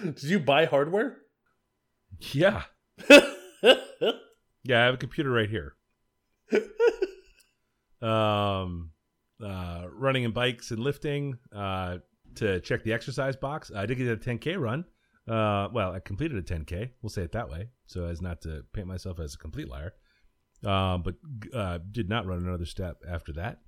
Did 0.03 0.23
you 0.23 0.39
buy 0.39 0.67
hardware? 0.67 1.17
yeah. 2.33 2.65
Yeah, 4.65 4.81
I 4.81 4.85
have 4.87 4.95
a 4.95 4.99
computer 4.99 5.31
right 5.31 5.49
here. 5.49 5.75
um, 8.01 8.91
uh, 9.45 9.85
running 9.93 10.25
in 10.25 10.33
bikes 10.33 10.71
and 10.71 10.81
lifting 10.81 11.39
uh, 11.55 11.99
to 12.37 12.61
check 12.61 12.83
the 12.83 12.95
exercise 12.95 13.37
box. 13.37 13.71
I 13.75 13.85
did 13.85 13.99
get 13.99 14.09
a 14.09 14.17
10K 14.17 14.59
run. 14.59 14.87
Uh, 15.29 15.69
well, 15.73 15.93
I 15.93 16.01
completed 16.01 16.39
a 16.39 16.43
10K. 16.43 16.91
We'll 17.03 17.11
say 17.11 17.23
it 17.23 17.33
that 17.33 17.51
way, 17.51 17.69
so 17.87 18.07
as 18.07 18.23
not 18.23 18.41
to 18.43 18.65
paint 18.73 18.87
myself 18.87 19.21
as 19.21 19.35
a 19.35 19.39
complete 19.39 19.69
liar. 19.69 19.93
Um, 20.65 21.03
but 21.03 21.15
uh, 21.53 21.79
did 21.91 22.09
not 22.09 22.27
run 22.27 22.39
another 22.39 22.65
step 22.65 23.03
after 23.09 23.33
that. 23.35 23.59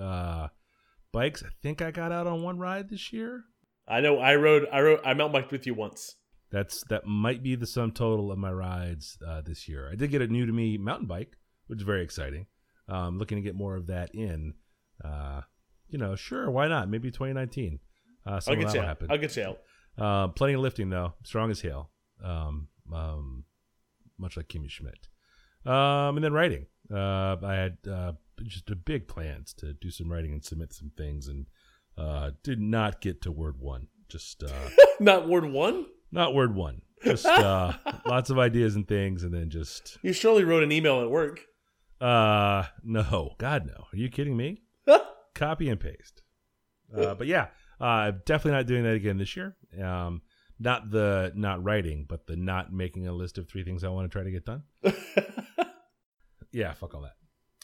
Uh, 0.00 0.48
bikes. 1.12 1.42
I 1.42 1.48
think 1.62 1.82
I 1.82 1.90
got 1.90 2.12
out 2.12 2.26
on 2.26 2.42
one 2.42 2.58
ride 2.58 2.88
this 2.90 3.12
year. 3.12 3.44
I 3.86 4.00
know. 4.00 4.18
I 4.18 4.36
rode. 4.36 4.66
I 4.72 4.80
rode. 4.80 5.00
I 5.04 5.14
mountain 5.14 5.40
biked 5.40 5.52
with 5.52 5.66
you 5.66 5.74
once. 5.74 6.16
That's 6.50 6.84
that 6.84 7.06
might 7.06 7.42
be 7.42 7.54
the 7.54 7.66
sum 7.66 7.92
total 7.92 8.30
of 8.30 8.38
my 8.38 8.52
rides 8.52 9.18
uh, 9.26 9.40
this 9.40 9.68
year. 9.68 9.88
I 9.90 9.96
did 9.96 10.10
get 10.10 10.22
a 10.22 10.26
new 10.26 10.46
to 10.46 10.52
me 10.52 10.78
mountain 10.78 11.06
bike, 11.06 11.36
which 11.66 11.80
is 11.80 11.84
very 11.84 12.02
exciting. 12.02 12.46
Um, 12.88 13.18
looking 13.18 13.36
to 13.36 13.42
get 13.42 13.54
more 13.54 13.76
of 13.76 13.86
that 13.88 14.14
in. 14.14 14.54
Uh, 15.04 15.42
you 15.88 15.98
know, 15.98 16.16
sure, 16.16 16.50
why 16.50 16.68
not? 16.68 16.88
Maybe 16.88 17.10
2019. 17.10 17.80
Uh, 18.26 18.40
I'll 18.46 18.56
get 18.56 18.66
that 18.66 18.74
you 18.74 18.80
out. 18.80 18.86
happen. 18.86 19.08
I'll 19.10 19.18
get 19.18 19.36
you 19.36 19.44
out. 19.44 19.58
Uh, 19.96 20.28
plenty 20.28 20.54
of 20.54 20.60
lifting 20.60 20.90
though, 20.90 21.14
strong 21.24 21.50
as 21.50 21.60
hell. 21.60 21.90
Um, 22.22 22.68
um, 22.92 23.44
much 24.18 24.36
like 24.36 24.48
Kimmy 24.48 24.70
Schmidt. 24.70 25.08
Um, 25.66 26.16
and 26.16 26.24
then 26.24 26.32
writing. 26.32 26.66
Uh, 26.92 27.36
I 27.42 27.54
had 27.54 27.78
uh, 27.90 28.12
just 28.42 28.70
a 28.70 28.76
big 28.76 29.08
plans 29.08 29.54
to 29.54 29.72
do 29.72 29.90
some 29.90 30.10
writing 30.12 30.32
and 30.32 30.44
submit 30.44 30.72
some 30.72 30.90
things, 30.96 31.28
and 31.28 31.46
uh, 31.96 32.30
did 32.42 32.60
not 32.60 33.00
get 33.00 33.22
to 33.22 33.32
word 33.32 33.58
one. 33.58 33.88
Just 34.08 34.42
uh, 34.42 34.68
Not 35.00 35.26
word 35.28 35.46
one. 35.46 35.86
not 36.12 36.34
word 36.34 36.54
one. 36.54 36.82
Just 37.02 37.24
uh, 37.26 37.72
lots 38.06 38.30
of 38.30 38.38
ideas 38.38 38.76
and 38.76 38.86
things, 38.86 39.22
and 39.24 39.32
then 39.32 39.48
just 39.50 39.98
You 40.02 40.12
surely 40.12 40.44
wrote 40.44 40.62
an 40.62 40.72
email 40.72 41.00
at 41.00 41.10
work. 41.10 41.40
uh, 42.00 42.64
no, 42.82 43.34
God 43.38 43.66
no. 43.66 43.84
Are 43.92 43.96
you 43.96 44.08
kidding 44.10 44.36
me? 44.36 44.60
Copy 45.34 45.68
and 45.68 45.80
paste. 45.80 46.22
Uh, 46.96 47.14
but 47.14 47.26
yeah, 47.26 47.48
uh, 47.80 48.12
definitely 48.24 48.52
not 48.52 48.66
doing 48.66 48.84
that 48.84 48.94
again 48.94 49.18
this 49.18 49.34
year. 49.36 49.56
Um, 49.82 50.22
not 50.60 50.90
the 50.90 51.32
not 51.34 51.64
writing, 51.64 52.06
but 52.08 52.26
the 52.28 52.36
not 52.36 52.72
making 52.72 53.08
a 53.08 53.12
list 53.12 53.36
of 53.38 53.48
three 53.48 53.64
things 53.64 53.82
I 53.82 53.88
want 53.88 54.08
to 54.08 54.12
try 54.16 54.22
to 54.22 54.30
get 54.30 54.44
done. 54.46 54.62
Yeah, 56.54 56.72
fuck 56.72 56.94
all 56.94 57.02
that. 57.02 57.16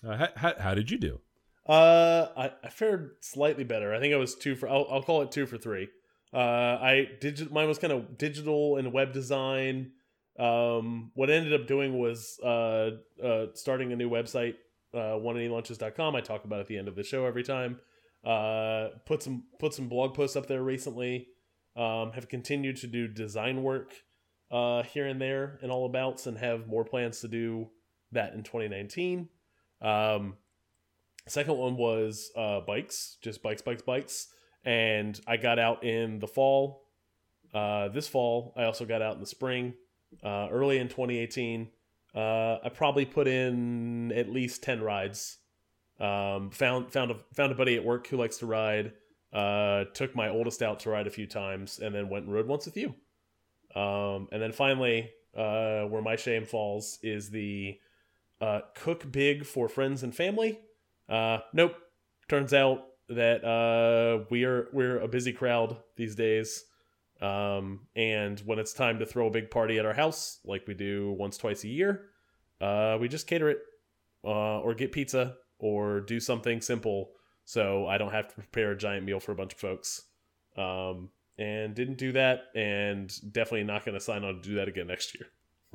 Uh, 0.06 0.28
how, 0.34 0.54
how, 0.58 0.74
did 0.74 0.90
you 0.90 0.98
do? 0.98 1.20
Uh, 1.66 2.26
I, 2.36 2.50
I 2.64 2.68
fared 2.68 3.12
slightly 3.20 3.62
better. 3.62 3.94
I 3.94 4.00
think 4.00 4.12
I 4.12 4.16
was 4.16 4.34
two 4.34 4.56
for. 4.56 4.68
I'll, 4.68 4.86
I'll 4.90 5.02
call 5.02 5.22
it 5.22 5.30
two 5.30 5.46
for 5.46 5.56
three. 5.56 5.88
Uh, 6.34 6.36
I 6.36 7.08
did. 7.20 7.52
Mine 7.52 7.68
was 7.68 7.78
kind 7.78 7.92
of 7.92 8.18
digital 8.18 8.76
and 8.76 8.92
web 8.92 9.12
design. 9.12 9.92
Um, 10.38 11.12
what 11.14 11.30
I 11.30 11.34
ended 11.34 11.52
up 11.52 11.68
doing 11.68 11.98
was 11.98 12.40
uh, 12.42 12.90
uh, 13.22 13.46
starting 13.54 13.92
a 13.92 13.96
new 13.96 14.10
website, 14.10 14.54
uh, 14.92 15.18
180lunches.com. 15.18 16.16
I 16.16 16.20
talk 16.20 16.44
about 16.44 16.60
at 16.60 16.66
the 16.66 16.78
end 16.78 16.88
of 16.88 16.96
the 16.96 17.04
show 17.04 17.26
every 17.26 17.44
time. 17.44 17.78
Uh, 18.24 18.88
put 19.06 19.22
some 19.22 19.44
put 19.60 19.72
some 19.72 19.88
blog 19.88 20.14
posts 20.14 20.36
up 20.36 20.46
there 20.46 20.62
recently. 20.62 21.28
Um, 21.76 22.12
have 22.12 22.28
continued 22.28 22.78
to 22.78 22.88
do 22.88 23.06
design 23.06 23.62
work 23.62 23.94
uh, 24.50 24.82
here 24.82 25.06
and 25.06 25.20
there 25.20 25.60
and 25.62 25.70
all 25.70 25.86
abouts, 25.86 26.26
and 26.26 26.36
have 26.38 26.66
more 26.66 26.84
plans 26.84 27.20
to 27.20 27.28
do 27.28 27.68
that 28.12 28.34
in 28.34 28.42
2019. 28.42 29.28
Um, 29.80 30.34
Second 31.26 31.58
one 31.58 31.76
was 31.76 32.32
uh, 32.36 32.60
bikes, 32.60 33.16
just 33.22 33.42
bikes, 33.42 33.62
bikes, 33.62 33.82
bikes. 33.82 34.28
And 34.64 35.18
I 35.26 35.36
got 35.36 35.58
out 35.58 35.84
in 35.84 36.18
the 36.18 36.26
fall. 36.26 36.88
Uh, 37.54 37.88
this 37.88 38.08
fall, 38.08 38.52
I 38.56 38.64
also 38.64 38.84
got 38.84 39.00
out 39.02 39.14
in 39.14 39.20
the 39.20 39.26
spring. 39.26 39.74
Uh, 40.24 40.48
early 40.50 40.78
in 40.78 40.88
2018, 40.88 41.68
uh, 42.16 42.58
I 42.64 42.68
probably 42.74 43.04
put 43.04 43.28
in 43.28 44.10
at 44.12 44.28
least 44.28 44.62
10 44.64 44.82
rides. 44.82 45.38
Um, 46.00 46.50
found 46.50 46.90
found 46.90 47.10
a 47.10 47.16
found 47.34 47.52
a 47.52 47.54
buddy 47.54 47.76
at 47.76 47.84
work 47.84 48.06
who 48.06 48.16
likes 48.16 48.38
to 48.38 48.46
ride. 48.46 48.94
Uh, 49.32 49.84
took 49.94 50.16
my 50.16 50.30
oldest 50.30 50.62
out 50.62 50.80
to 50.80 50.90
ride 50.90 51.06
a 51.06 51.10
few 51.10 51.26
times, 51.26 51.78
and 51.78 51.94
then 51.94 52.08
went 52.08 52.24
and 52.24 52.34
rode 52.34 52.48
once 52.48 52.64
with 52.64 52.76
you. 52.76 52.94
Um, 53.80 54.26
and 54.32 54.42
then 54.42 54.50
finally, 54.50 55.10
uh, 55.36 55.82
where 55.82 56.02
my 56.02 56.16
shame 56.16 56.46
falls 56.46 56.98
is 57.02 57.30
the 57.30 57.78
uh, 58.40 58.60
cook 58.74 59.10
big 59.10 59.44
for 59.44 59.68
friends 59.68 60.02
and 60.02 60.14
family. 60.14 60.58
Uh, 61.08 61.38
nope. 61.52 61.74
Turns 62.28 62.54
out 62.54 62.84
that 63.08 63.44
uh, 63.44 64.24
we're 64.30 64.68
we're 64.72 65.00
a 65.00 65.08
busy 65.08 65.32
crowd 65.32 65.76
these 65.96 66.14
days, 66.14 66.64
um, 67.20 67.80
and 67.96 68.38
when 68.40 68.58
it's 68.58 68.72
time 68.72 69.00
to 69.00 69.06
throw 69.06 69.26
a 69.26 69.32
big 69.32 69.50
party 69.50 69.78
at 69.78 69.84
our 69.84 69.92
house, 69.92 70.38
like 70.44 70.66
we 70.68 70.74
do 70.74 71.12
once 71.18 71.36
twice 71.36 71.64
a 71.64 71.68
year, 71.68 72.06
uh, 72.60 72.96
we 73.00 73.08
just 73.08 73.26
cater 73.26 73.50
it, 73.50 73.58
uh, 74.24 74.60
or 74.60 74.74
get 74.74 74.92
pizza, 74.92 75.34
or 75.58 76.00
do 76.00 76.20
something 76.20 76.60
simple, 76.60 77.10
so 77.44 77.86
I 77.86 77.98
don't 77.98 78.12
have 78.12 78.28
to 78.28 78.34
prepare 78.34 78.70
a 78.70 78.78
giant 78.78 79.04
meal 79.04 79.18
for 79.18 79.32
a 79.32 79.36
bunch 79.36 79.54
of 79.54 79.58
folks. 79.58 80.02
Um, 80.56 81.10
and 81.38 81.74
didn't 81.74 81.96
do 81.96 82.12
that, 82.12 82.44
and 82.54 83.10
definitely 83.32 83.64
not 83.64 83.84
going 83.84 83.94
to 83.94 84.00
sign 84.00 84.24
on 84.24 84.34
to 84.34 84.40
do 84.42 84.54
that 84.56 84.68
again 84.68 84.86
next 84.86 85.14
year. 85.14 85.26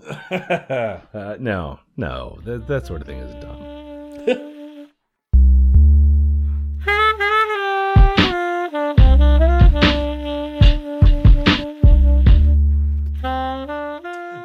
Uh, 0.03 1.37
no, 1.39 1.79
no, 1.97 2.39
that, 2.45 2.67
that 2.67 2.85
sort 2.85 3.01
of 3.01 3.07
thing 3.07 3.19
is 3.19 3.33
dumb. 3.43 3.75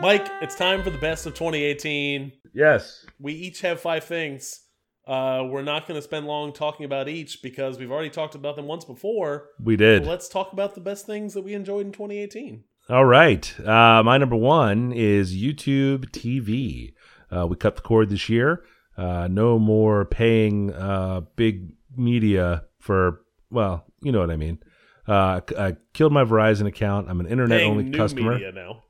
Mike, 0.01 0.27
it's 0.41 0.57
time 0.57 0.83
for 0.83 0.89
the 0.89 0.99
best 0.99 1.27
of 1.27 1.35
2018. 1.35 2.33
Yes. 2.55 3.05
We 3.19 3.35
each 3.35 3.61
have 3.61 3.81
five 3.81 4.03
things. 4.05 4.63
Uh, 5.07 5.45
we're 5.51 5.63
not 5.63 5.87
going 5.87 5.99
to 5.99 6.03
spend 6.03 6.27
long 6.27 6.53
talking 6.53 6.87
about 6.87 7.09
each 7.09 7.43
because 7.43 7.79
we've 7.79 7.91
already 7.91 8.09
talked 8.09 8.35
about 8.35 8.57
them 8.57 8.67
once 8.67 8.85
before. 8.85 9.49
We 9.63 9.77
did. 9.77 10.07
Let's 10.07 10.29
talk 10.29 10.53
about 10.53 10.75
the 10.75 10.81
best 10.81 11.05
things 11.05 11.35
that 11.35 11.43
we 11.43 11.53
enjoyed 11.53 11.85
in 11.85 11.93
2018. 11.93 12.65
All 12.91 13.05
right. 13.05 13.61
Uh, 13.61 14.03
my 14.03 14.19
number 14.19 14.35
one 14.35 14.91
is 14.91 15.33
YouTube 15.33 16.07
TV. 16.11 16.93
Uh, 17.31 17.47
we 17.47 17.55
cut 17.55 17.77
the 17.77 17.83
cord 17.83 18.11
this 18.11 18.29
year. 18.29 18.65
Uh, 18.97 19.29
no 19.31 19.61
more 19.61 20.05
paying 20.05 20.73
uh, 20.73 21.21
big 21.37 21.73
media 21.97 22.65
for, 22.81 23.21
well, 23.49 23.85
you 24.03 24.11
know 24.11 24.19
what 24.19 24.33
I 24.33 24.37
mean. 24.37 24.59
Uh, 25.07 25.41
I 25.57 25.77
killed 25.93 26.13
my 26.13 26.25
Verizon 26.25 26.67
account. 26.67 27.09
I'm 27.09 27.21
an 27.21 27.27
internet 27.27 27.61
Paying 27.61 27.71
only 27.71 27.91
customer. 27.93 28.37
now. 28.53 28.83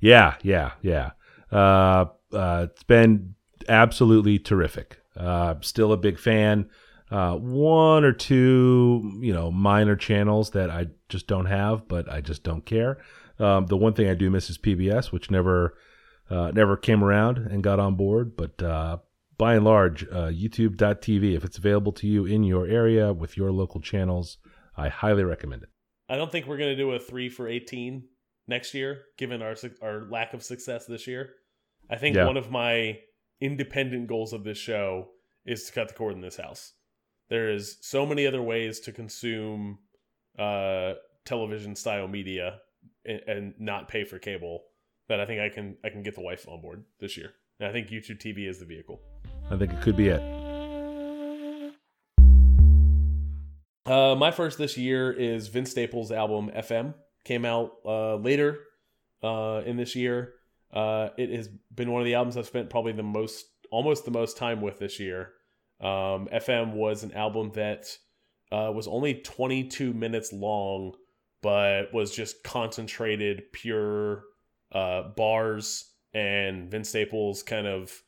Yeah, 0.00 0.34
yeah, 0.42 0.72
yeah. 0.82 1.12
Uh, 1.50 2.06
uh, 2.30 2.66
it's 2.70 2.82
been 2.82 3.36
absolutely 3.70 4.38
terrific. 4.38 5.00
Uh, 5.16 5.54
still 5.62 5.92
a 5.92 5.96
big 5.96 6.18
fan. 6.18 6.68
Uh, 7.10 7.36
one 7.36 8.04
or 8.04 8.12
two, 8.12 9.18
you 9.20 9.32
know, 9.32 9.50
minor 9.50 9.94
channels 9.96 10.50
that 10.50 10.70
I 10.70 10.88
just 11.08 11.26
don't 11.26 11.46
have, 11.46 11.86
but 11.86 12.10
I 12.10 12.20
just 12.20 12.42
don't 12.42 12.64
care. 12.64 12.98
Um, 13.38 13.66
the 13.66 13.76
one 13.76 13.92
thing 13.92 14.08
I 14.08 14.14
do 14.14 14.30
miss 14.30 14.48
is 14.50 14.58
PBS, 14.58 15.12
which 15.12 15.30
never, 15.30 15.76
uh, 16.30 16.50
never 16.52 16.76
came 16.76 17.04
around 17.04 17.38
and 17.38 17.62
got 17.62 17.78
on 17.78 17.94
board. 17.96 18.36
But 18.36 18.62
uh, 18.62 18.98
by 19.36 19.56
and 19.56 19.64
large, 19.64 20.04
uh, 20.04 20.28
YouTube.tv, 20.30 21.36
if 21.36 21.44
it's 21.44 21.58
available 21.58 21.92
to 21.92 22.06
you 22.06 22.24
in 22.24 22.42
your 22.44 22.66
area 22.66 23.12
with 23.12 23.36
your 23.36 23.52
local 23.52 23.80
channels, 23.80 24.38
I 24.76 24.88
highly 24.88 25.24
recommend 25.24 25.62
it. 25.64 25.68
I 26.08 26.16
don't 26.16 26.30
think 26.32 26.46
we're 26.46 26.58
going 26.58 26.76
to 26.76 26.82
do 26.82 26.92
a 26.92 26.98
three 26.98 27.28
for 27.28 27.48
18 27.48 28.04
next 28.46 28.74
year, 28.74 29.02
given 29.18 29.42
our 29.42 29.54
our 29.82 30.06
lack 30.10 30.34
of 30.34 30.42
success 30.42 30.86
this 30.86 31.06
year. 31.06 31.30
I 31.90 31.96
think 31.96 32.16
Yeah. 32.16 32.26
one 32.26 32.36
of 32.36 32.50
my 32.50 32.98
independent 33.40 34.06
goals 34.08 34.32
of 34.32 34.44
this 34.44 34.58
show 34.58 35.08
is 35.44 35.64
to 35.64 35.72
cut 35.72 35.88
the 35.88 35.94
cord 35.94 36.14
in 36.14 36.20
this 36.20 36.36
house. 36.36 36.72
There 37.30 37.50
is 37.50 37.78
so 37.80 38.04
many 38.04 38.26
other 38.26 38.42
ways 38.42 38.80
to 38.80 38.92
consume 38.92 39.78
uh, 40.38 40.94
television 41.24 41.74
style 41.74 42.06
media 42.06 42.58
and, 43.04 43.20
and 43.26 43.54
not 43.58 43.88
pay 43.88 44.04
for 44.04 44.18
cable 44.18 44.64
that 45.08 45.20
I 45.20 45.26
think 45.26 45.40
I 45.40 45.48
can 45.48 45.76
I 45.82 45.88
can 45.88 46.02
get 46.02 46.14
the 46.14 46.20
wife 46.20 46.46
on 46.48 46.60
board 46.60 46.84
this 47.00 47.16
year. 47.16 47.32
And 47.60 47.68
I 47.68 47.72
think 47.72 47.88
YouTube 47.88 48.18
TV 48.18 48.48
is 48.48 48.58
the 48.58 48.66
vehicle. 48.66 49.00
I 49.50 49.56
think 49.56 49.72
it 49.72 49.80
could 49.80 49.96
be 49.96 50.08
it. 50.08 50.20
Uh, 53.86 54.14
my 54.14 54.30
first 54.30 54.58
this 54.58 54.76
year 54.76 55.12
is 55.12 55.48
Vince 55.48 55.70
Staples' 55.70 56.10
album 56.10 56.50
FM. 56.54 56.94
Came 57.24 57.44
out 57.44 57.72
uh, 57.86 58.16
later 58.16 58.58
uh, 59.22 59.62
in 59.64 59.76
this 59.76 59.94
year. 59.94 60.34
Uh, 60.72 61.08
it 61.16 61.30
has 61.30 61.48
been 61.74 61.90
one 61.90 62.02
of 62.02 62.06
the 62.06 62.14
albums 62.14 62.36
I've 62.36 62.46
spent 62.46 62.70
probably 62.70 62.92
the 62.92 63.02
most, 63.02 63.44
almost 63.70 64.04
the 64.04 64.10
most 64.10 64.36
time 64.36 64.60
with 64.60 64.78
this 64.78 64.98
year. 64.98 65.32
Um, 65.80 66.28
FM 66.32 66.72
was 66.72 67.02
an 67.02 67.12
album 67.12 67.52
that 67.54 67.96
uh, 68.52 68.70
was 68.74 68.86
only 68.86 69.14
22 69.14 69.92
minutes 69.92 70.32
long, 70.32 70.94
but 71.42 71.92
was 71.92 72.14
just 72.14 72.42
concentrated, 72.44 73.52
pure 73.52 74.24
uh, 74.72 75.02
bars 75.16 75.92
and 76.12 76.70
Vince 76.70 76.88
Staples 76.88 77.42
kind 77.42 77.66
of 77.66 78.02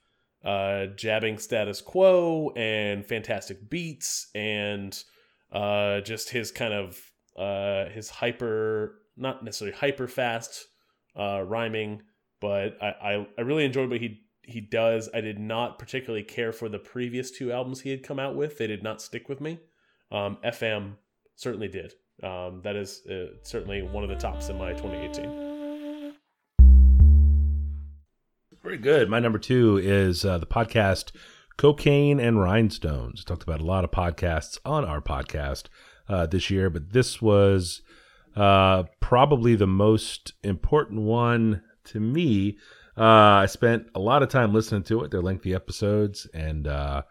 uh, 0.44 0.86
jabbing 0.94 1.38
status 1.38 1.80
quo 1.80 2.52
and 2.56 3.04
fantastic 3.04 3.68
beats 3.68 4.28
and 4.34 5.02
uh, 5.52 6.00
just 6.00 6.30
his 6.30 6.52
kind 6.52 6.72
of 6.72 7.00
uh, 7.36 7.88
his 7.90 8.08
hyper, 8.08 9.00
not 9.16 9.44
necessarily 9.44 9.76
hyper 9.76 10.06
fast 10.06 10.66
uh, 11.18 11.42
rhyming, 11.42 12.02
but 12.40 12.76
I, 12.80 12.86
I, 12.86 13.26
I 13.38 13.40
really 13.42 13.64
enjoyed 13.64 13.90
what 13.90 14.00
he 14.00 14.22
he 14.46 14.60
does. 14.60 15.08
I 15.12 15.20
did 15.20 15.38
not 15.38 15.78
particularly 15.78 16.24
care 16.24 16.52
for 16.52 16.68
the 16.68 16.78
previous 16.78 17.30
two 17.30 17.52
albums 17.52 17.80
he 17.80 17.90
had 17.90 18.02
come 18.02 18.18
out 18.18 18.34
with; 18.34 18.58
they 18.58 18.66
did 18.66 18.82
not 18.82 19.02
stick 19.02 19.28
with 19.28 19.40
me. 19.40 19.58
Um, 20.10 20.38
FM 20.44 20.94
certainly 21.34 21.68
did. 21.68 21.94
Um, 22.22 22.60
that 22.62 22.76
is 22.76 23.06
uh, 23.06 23.36
certainly 23.42 23.82
one 23.82 24.02
of 24.02 24.08
the 24.08 24.16
tops 24.16 24.48
in 24.48 24.56
my 24.56 24.72
2018. 24.72 26.14
Very 28.62 28.78
good. 28.78 29.08
My 29.08 29.20
number 29.20 29.38
two 29.38 29.78
is 29.78 30.24
uh, 30.24 30.38
the 30.38 30.46
podcast 30.46 31.12
Cocaine 31.56 32.18
and 32.18 32.40
Rhinestones. 32.40 33.24
Talked 33.24 33.42
about 33.42 33.60
a 33.60 33.64
lot 33.64 33.84
of 33.84 33.90
podcasts 33.90 34.58
on 34.64 34.84
our 34.84 35.00
podcast 35.00 35.64
uh, 36.08 36.26
this 36.26 36.50
year, 36.50 36.68
but 36.68 36.92
this 36.92 37.22
was 37.22 37.82
uh, 38.34 38.84
probably 39.00 39.54
the 39.54 39.66
most 39.66 40.34
important 40.42 41.02
one 41.02 41.62
to 41.84 42.00
me. 42.00 42.58
Uh, 42.98 43.42
I 43.42 43.46
spent 43.46 43.88
a 43.94 44.00
lot 44.00 44.22
of 44.22 44.28
time 44.28 44.54
listening 44.54 44.82
to 44.84 45.02
it. 45.02 45.10
They're 45.10 45.20
lengthy 45.20 45.54
episodes 45.54 46.26
and 46.32 46.66
uh, 46.66 47.02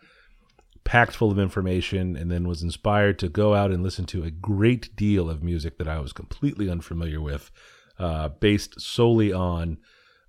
packed 0.83 1.15
full 1.15 1.31
of 1.31 1.39
information, 1.39 2.15
and 2.15 2.31
then 2.31 2.47
was 2.47 2.63
inspired 2.63 3.19
to 3.19 3.29
go 3.29 3.53
out 3.53 3.71
and 3.71 3.83
listen 3.83 4.05
to 4.05 4.23
a 4.23 4.31
great 4.31 4.95
deal 4.95 5.29
of 5.29 5.43
music 5.43 5.77
that 5.77 5.87
I 5.87 5.99
was 5.99 6.13
completely 6.13 6.69
unfamiliar 6.69 7.21
with, 7.21 7.51
uh, 7.99 8.29
based 8.29 8.79
solely 8.81 9.31
on 9.31 9.77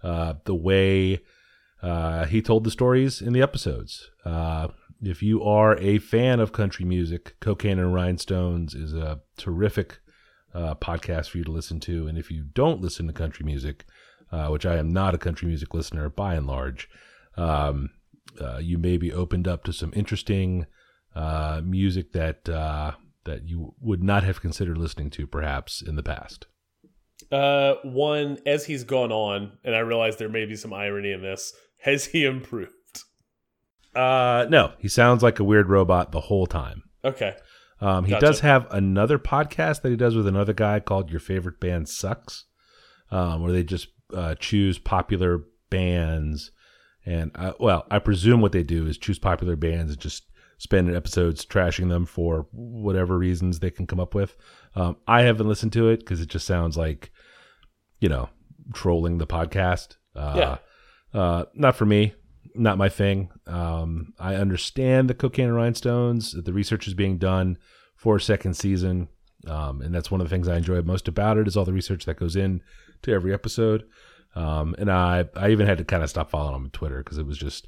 uh, 0.02 0.34
the 0.44 0.54
way 0.54 1.22
uh, 1.82 2.26
he 2.26 2.42
told 2.42 2.64
the 2.64 2.70
stories 2.70 3.22
in 3.22 3.32
the 3.32 3.42
episodes. 3.42 4.10
Uh, 4.24 4.68
if 5.02 5.22
you 5.22 5.42
are 5.42 5.76
a 5.78 5.98
fan 5.98 6.40
of 6.40 6.52
country 6.52 6.84
music, 6.84 7.36
Cocaine 7.40 7.78
and 7.78 7.94
Rhinestones 7.94 8.74
is 8.74 8.94
a 8.94 9.20
terrific 9.36 10.00
uh, 10.56 10.74
podcast 10.74 11.28
for 11.28 11.38
you 11.38 11.44
to 11.44 11.52
listen 11.52 11.78
to. 11.80 12.08
And 12.08 12.16
if 12.16 12.30
you 12.30 12.44
don't 12.54 12.80
listen 12.80 13.06
to 13.06 13.12
country 13.12 13.44
music, 13.44 13.84
uh, 14.32 14.48
which 14.48 14.64
I 14.64 14.76
am 14.76 14.88
not 14.88 15.14
a 15.14 15.18
country 15.18 15.46
music 15.46 15.74
listener 15.74 16.08
by 16.08 16.34
and 16.34 16.46
large, 16.46 16.88
um, 17.36 17.90
uh, 18.40 18.58
you 18.58 18.78
may 18.78 18.96
be 18.96 19.12
opened 19.12 19.46
up 19.46 19.64
to 19.64 19.72
some 19.72 19.92
interesting 19.94 20.66
uh, 21.14 21.60
music 21.62 22.12
that 22.12 22.48
uh, 22.48 22.92
that 23.24 23.46
you 23.48 23.74
would 23.80 24.02
not 24.02 24.22
have 24.22 24.40
considered 24.40 24.78
listening 24.78 25.10
to 25.10 25.26
perhaps 25.26 25.82
in 25.82 25.96
the 25.96 26.02
past. 26.02 26.46
Uh, 27.30 27.74
one 27.82 28.38
as 28.46 28.64
he's 28.66 28.84
gone 28.84 29.12
on, 29.12 29.52
and 29.64 29.74
I 29.74 29.80
realize 29.80 30.16
there 30.16 30.28
may 30.28 30.46
be 30.46 30.56
some 30.56 30.72
irony 30.72 31.12
in 31.12 31.22
this. 31.22 31.52
Has 31.80 32.06
he 32.06 32.24
improved? 32.24 32.72
Uh, 33.94 34.46
no, 34.48 34.72
he 34.78 34.88
sounds 34.88 35.22
like 35.22 35.38
a 35.38 35.44
weird 35.44 35.68
robot 35.68 36.12
the 36.12 36.20
whole 36.20 36.46
time. 36.46 36.82
Okay. 37.04 37.36
Um, 37.80 38.04
he 38.04 38.10
Gotcha. 38.12 38.26
does 38.26 38.40
have 38.40 38.66
another 38.70 39.18
podcast 39.18 39.82
that 39.82 39.90
he 39.90 39.96
does 39.96 40.16
with 40.16 40.26
another 40.26 40.52
guy 40.54 40.80
called 40.80 41.10
Your 41.10 41.20
Favorite 41.20 41.60
Band 41.60 41.88
Sucks, 41.88 42.44
um, 43.10 43.42
where 43.42 43.52
they 43.52 43.62
just 43.62 43.88
uh, 44.14 44.34
choose 44.36 44.78
popular 44.78 45.44
bands. 45.70 46.50
And, 47.04 47.30
uh, 47.34 47.52
well, 47.60 47.86
I 47.90 47.98
presume 47.98 48.40
what 48.40 48.52
they 48.52 48.62
do 48.62 48.86
is 48.86 48.98
choose 48.98 49.18
popular 49.18 49.56
bands 49.56 49.92
and 49.92 50.00
just 50.00 50.24
spend 50.58 50.94
episodes 50.94 51.44
trashing 51.44 51.90
them 51.90 52.06
for 52.06 52.46
whatever 52.50 53.18
reasons 53.18 53.58
they 53.58 53.70
can 53.70 53.86
come 53.86 54.00
up 54.00 54.14
with. 54.14 54.36
Um, 54.74 54.96
I 55.06 55.22
haven't 55.22 55.46
listened 55.48 55.72
to 55.74 55.88
it 55.88 55.98
because 55.98 56.20
it 56.22 56.28
just 56.28 56.46
sounds 56.46 56.76
like, 56.78 57.10
you 58.00 58.08
know, 58.08 58.30
trolling 58.72 59.18
the 59.18 59.26
podcast. 59.26 59.96
Uh, 60.14 60.34
Yeah. 60.36 60.58
Uh, 61.20 61.44
not 61.54 61.76
for 61.76 61.86
me 61.86 62.14
not 62.58 62.78
my 62.78 62.88
thing. 62.88 63.30
Um, 63.46 64.12
I 64.18 64.34
understand 64.36 65.08
the 65.10 65.14
cocaine 65.14 65.46
and 65.46 65.54
rhinestones. 65.56 66.32
that 66.32 66.44
The 66.44 66.52
research 66.52 66.86
is 66.86 66.94
being 66.94 67.18
done 67.18 67.58
for 67.96 68.16
a 68.16 68.20
second 68.20 68.54
season, 68.54 69.08
um, 69.46 69.80
and 69.82 69.94
that's 69.94 70.10
one 70.10 70.20
of 70.20 70.28
the 70.28 70.34
things 70.34 70.48
I 70.48 70.56
enjoy 70.56 70.80
most 70.82 71.08
about 71.08 71.38
it 71.38 71.46
is 71.46 71.56
all 71.56 71.64
the 71.64 71.72
research 71.72 72.04
that 72.04 72.18
goes 72.18 72.36
in 72.36 72.62
to 73.02 73.12
every 73.12 73.32
episode. 73.32 73.84
Um, 74.34 74.74
and 74.78 74.90
I 74.90 75.24
I 75.34 75.50
even 75.50 75.66
had 75.66 75.78
to 75.78 75.84
kind 75.84 76.02
of 76.02 76.10
stop 76.10 76.30
following 76.30 76.56
him 76.56 76.64
on 76.64 76.70
Twitter 76.70 76.98
because 76.98 77.18
it 77.18 77.26
was 77.26 77.38
just 77.38 77.66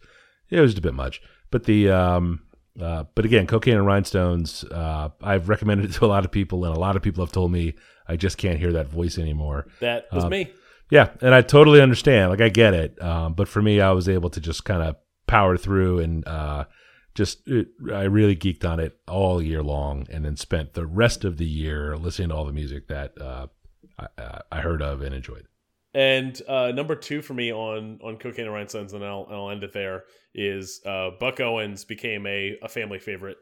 it 0.51 0.61
was 0.61 0.73
just 0.73 0.79
a 0.79 0.83
bit 0.83 0.95
much. 0.95 1.21
But 1.51 1.65
the 1.65 1.91
um, 1.91 2.43
uh, 2.81 3.05
but 3.15 3.25
again, 3.25 3.47
cocaine 3.47 3.77
and 3.77 3.87
rhinestones. 3.87 4.65
Uh, 4.65 5.09
I've 5.23 5.49
recommended 5.49 5.91
it 5.91 5.95
to 5.95 6.05
a 6.05 6.07
lot 6.09 6.25
of 6.25 6.31
people, 6.31 6.65
and 6.65 6.77
a 6.77 6.81
lot 6.81 6.95
of 6.97 7.03
people 7.03 7.25
have 7.25 7.33
told 7.33 7.51
me 7.53 7.75
I 8.07 8.17
just 8.17 8.37
can't 8.39 8.59
hear 8.59 8.73
that 8.75 8.89
voice 8.89 9.19
anymore. 9.19 9.67
That 9.81 10.07
was 10.13 10.25
Um, 10.25 10.31
me. 10.31 10.53
Yeah, 10.91 11.11
and 11.21 11.35
I 11.35 11.43
totally 11.43 11.81
understand. 11.81 12.31
Like 12.31 12.41
I 12.41 12.49
get 12.49 12.75
it, 12.75 13.01
um, 13.03 13.35
but 13.35 13.49
for 13.49 13.61
me, 13.61 13.81
I 13.81 13.93
was 13.93 14.09
able 14.09 14.31
to 14.31 14.41
just 14.41 14.65
kind 14.65 14.83
of 14.83 14.97
power 15.27 15.57
through 15.57 15.99
and 16.01 16.27
uh, 16.27 16.65
just 17.15 17.47
it, 17.47 17.69
I 17.93 18.05
really 18.05 18.37
geeked 18.37 18.65
on 18.65 18.81
it 18.81 18.99
all 19.07 19.43
year 19.43 19.63
long, 19.63 20.07
and 20.11 20.25
then 20.25 20.37
spent 20.37 20.75
the 20.75 20.87
rest 20.87 21.25
of 21.25 21.37
the 21.37 21.47
year 21.47 21.97
listening 21.97 22.29
to 22.31 22.35
all 22.35 22.45
the 22.45 22.53
music 22.53 22.89
that 22.89 23.21
uh, 23.21 23.49
I, 23.99 24.23
uh, 24.23 24.39
I 24.51 24.61
heard 24.61 24.83
of 24.83 25.03
and 25.03 25.15
enjoyed. 25.15 25.47
And 25.95 26.41
uh, 26.47 26.71
number 26.73 26.95
two 26.95 27.23
for 27.23 27.35
me 27.35 27.53
on 27.53 27.99
on 28.03 28.17
Cocaine 28.19 28.45
and 28.45 28.55
Rhinestones, 28.55 28.93
and 28.93 29.05
I'll, 29.05 29.27
I'll 29.31 29.51
end 29.51 29.65
it 29.65 29.73
there, 29.73 30.05
is 30.35 30.81
uh, 30.87 31.11
Buck 31.19 31.41
Owens 31.41 31.85
became 31.85 32.27
a, 32.27 32.57
a 32.63 32.69
family 32.69 32.99
favorite. 32.99 33.39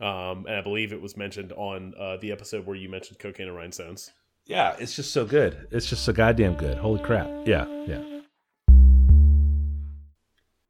Um, 0.00 0.46
and 0.46 0.56
I 0.56 0.60
believe 0.60 0.92
it 0.92 1.00
was 1.00 1.16
mentioned 1.16 1.52
on 1.52 1.94
uh, 1.98 2.16
the 2.20 2.32
episode 2.32 2.66
where 2.66 2.74
you 2.76 2.88
mentioned 2.88 3.20
Cocaine 3.20 3.46
and 3.46 3.56
Rhinestones. 3.56 4.10
Yeah, 4.46 4.76
it's 4.78 4.94
just 4.94 5.12
so 5.12 5.24
good. 5.24 5.68
It's 5.70 5.86
just 5.86 6.04
so 6.04 6.12
goddamn 6.12 6.56
good. 6.56 6.76
Holy 6.76 7.00
crap! 7.02 7.30
Yeah, 7.46 7.66
yeah. 7.86 8.02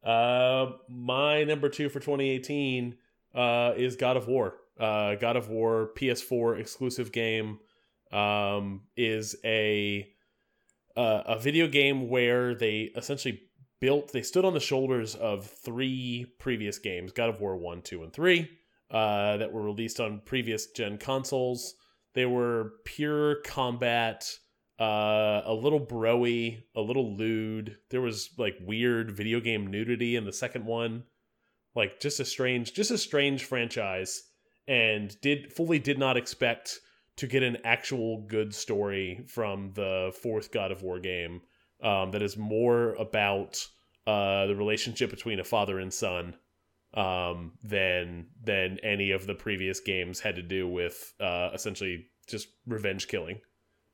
Uh, 0.08 0.72
my 0.88 1.42
number 1.44 1.68
two 1.68 1.88
for 1.88 1.98
2018 1.98 2.94
uh, 3.34 3.72
is 3.76 3.96
God 3.96 4.16
of 4.16 4.28
War. 4.28 4.54
Uh, 4.78 5.16
God 5.16 5.36
of 5.36 5.48
War 5.48 5.90
PS4 5.96 6.60
exclusive 6.60 7.10
game 7.10 7.58
um, 8.12 8.82
is 8.96 9.34
a 9.44 10.08
uh, 10.96 11.22
a 11.26 11.38
video 11.40 11.66
game 11.66 12.08
where 12.08 12.54
they 12.54 12.92
essentially 12.94 13.42
built 13.80 14.12
they 14.12 14.22
stood 14.22 14.44
on 14.44 14.54
the 14.54 14.60
shoulders 14.60 15.16
of 15.16 15.46
three 15.46 16.26
previous 16.38 16.78
games 16.78 17.10
God 17.10 17.28
of 17.28 17.40
War 17.40 17.56
1, 17.56 17.82
2, 17.82 18.04
and 18.04 18.12
3 18.12 18.48
uh, 18.92 19.36
that 19.38 19.52
were 19.52 19.62
released 19.62 19.98
on 19.98 20.22
previous 20.24 20.66
gen 20.68 20.96
consoles. 20.96 21.74
They 22.14 22.26
were 22.26 22.74
pure 22.84 23.36
combat, 23.42 24.30
uh, 24.80 25.42
a 25.44 25.54
little 25.54 25.84
broy, 25.84 26.62
a 26.74 26.80
little 26.80 27.16
lewd. 27.16 27.76
There 27.90 28.00
was 28.00 28.30
like 28.38 28.56
weird 28.60 29.10
video 29.10 29.40
game 29.40 29.66
nudity 29.66 30.16
in 30.16 30.24
the 30.24 30.32
second 30.32 30.64
one. 30.64 31.04
Like 31.74 32.00
just 32.00 32.20
a 32.20 32.24
strange, 32.24 32.72
just 32.72 32.92
a 32.92 32.98
strange 32.98 33.44
franchise, 33.44 34.22
and 34.68 35.14
did 35.20 35.52
fully 35.52 35.80
did 35.80 35.98
not 35.98 36.16
expect 36.16 36.78
to 37.16 37.26
get 37.26 37.42
an 37.42 37.58
actual 37.64 38.24
good 38.28 38.54
story 38.54 39.24
from 39.28 39.72
the 39.74 40.12
fourth 40.22 40.52
God 40.52 40.70
of 40.70 40.82
War 40.82 41.00
game 41.00 41.42
um, 41.82 42.12
that 42.12 42.22
is 42.22 42.36
more 42.36 42.94
about 42.94 43.66
uh, 44.06 44.46
the 44.46 44.54
relationship 44.54 45.10
between 45.10 45.40
a 45.40 45.44
father 45.44 45.80
and 45.80 45.92
son 45.92 46.36
um, 46.94 47.52
than 47.62 48.26
than 48.42 48.78
any 48.82 49.10
of 49.10 49.26
the 49.26 49.34
previous 49.34 49.80
games 49.80 50.20
had 50.20 50.36
to 50.36 50.42
do 50.42 50.68
with 50.68 51.12
uh, 51.20 51.50
essentially 51.52 52.06
just 52.26 52.48
revenge 52.66 53.08
killing. 53.08 53.40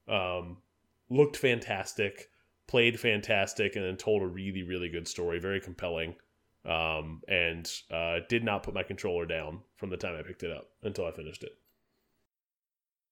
Um, 0.06 0.58
looked 1.08 1.36
fantastic, 1.36 2.28
played 2.66 3.00
fantastic, 3.00 3.76
and 3.76 3.84
then 3.84 3.96
told 3.96 4.22
a 4.22 4.26
really 4.26 4.62
really 4.62 4.88
good 4.88 5.08
story, 5.08 5.40
very 5.40 5.60
compelling. 5.60 6.14
Um, 6.62 7.22
and 7.26 7.70
uh, 7.90 8.18
did 8.28 8.44
not 8.44 8.62
put 8.62 8.74
my 8.74 8.82
controller 8.82 9.24
down 9.24 9.60
from 9.76 9.88
the 9.88 9.96
time 9.96 10.14
I 10.14 10.22
picked 10.22 10.42
it 10.42 10.52
up 10.52 10.68
until 10.82 11.06
I 11.06 11.10
finished 11.10 11.42
it. 11.42 11.52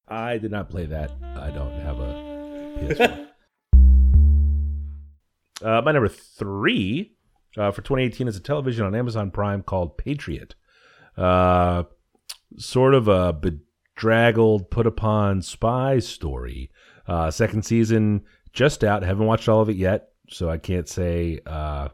I 0.06 0.36
did 0.36 0.50
not 0.50 0.68
play 0.68 0.84
that. 0.84 1.12
I 1.22 1.50
don't 1.50 1.80
have 1.80 1.98
a 1.98 2.78
PS4. 2.78 3.28
uh, 5.62 5.82
my 5.82 5.92
number 5.92 6.08
three 6.08 7.17
uh, 7.58 7.70
for 7.72 7.82
2018 7.82 8.28
is 8.28 8.36
a 8.36 8.40
television 8.40 8.86
on 8.86 8.94
Amazon 8.94 9.30
Prime 9.30 9.62
called 9.62 9.98
Patriot. 9.98 10.54
Uh, 11.16 11.84
sort 12.56 12.94
of 12.94 13.08
a 13.08 13.32
bedraggled, 13.32 14.70
put 14.70 14.86
upon 14.86 15.42
spy 15.42 15.98
story. 15.98 16.70
Uh, 17.06 17.30
second 17.30 17.64
season 17.64 18.22
just 18.52 18.84
out. 18.84 19.02
Haven't 19.02 19.26
watched 19.26 19.48
all 19.48 19.60
of 19.60 19.68
it 19.68 19.76
yet, 19.76 20.10
so 20.30 20.48
I 20.48 20.58
can't 20.58 20.88
say 20.88 21.40
uh, 21.46 21.88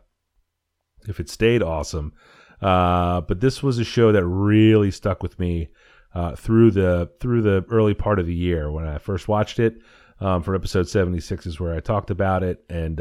if 1.08 1.18
it 1.20 1.30
stayed 1.30 1.62
awesome. 1.62 2.12
Uh, 2.60 3.20
but 3.22 3.40
this 3.40 3.62
was 3.62 3.78
a 3.78 3.84
show 3.84 4.12
that 4.12 4.26
really 4.26 4.90
stuck 4.90 5.22
with 5.22 5.38
me 5.38 5.68
uh, 6.14 6.34
through 6.36 6.70
the 6.70 7.10
through 7.20 7.42
the 7.42 7.64
early 7.70 7.94
part 7.94 8.18
of 8.18 8.26
the 8.26 8.34
year 8.34 8.70
when 8.70 8.86
I 8.86 8.98
first 8.98 9.28
watched 9.28 9.58
it. 9.58 9.78
Um, 10.20 10.42
for 10.42 10.54
episode 10.54 10.88
seventy 10.88 11.20
six 11.20 11.46
is 11.46 11.58
where 11.58 11.74
I 11.74 11.80
talked 11.80 12.10
about 12.10 12.42
it, 12.42 12.64
and 12.68 13.00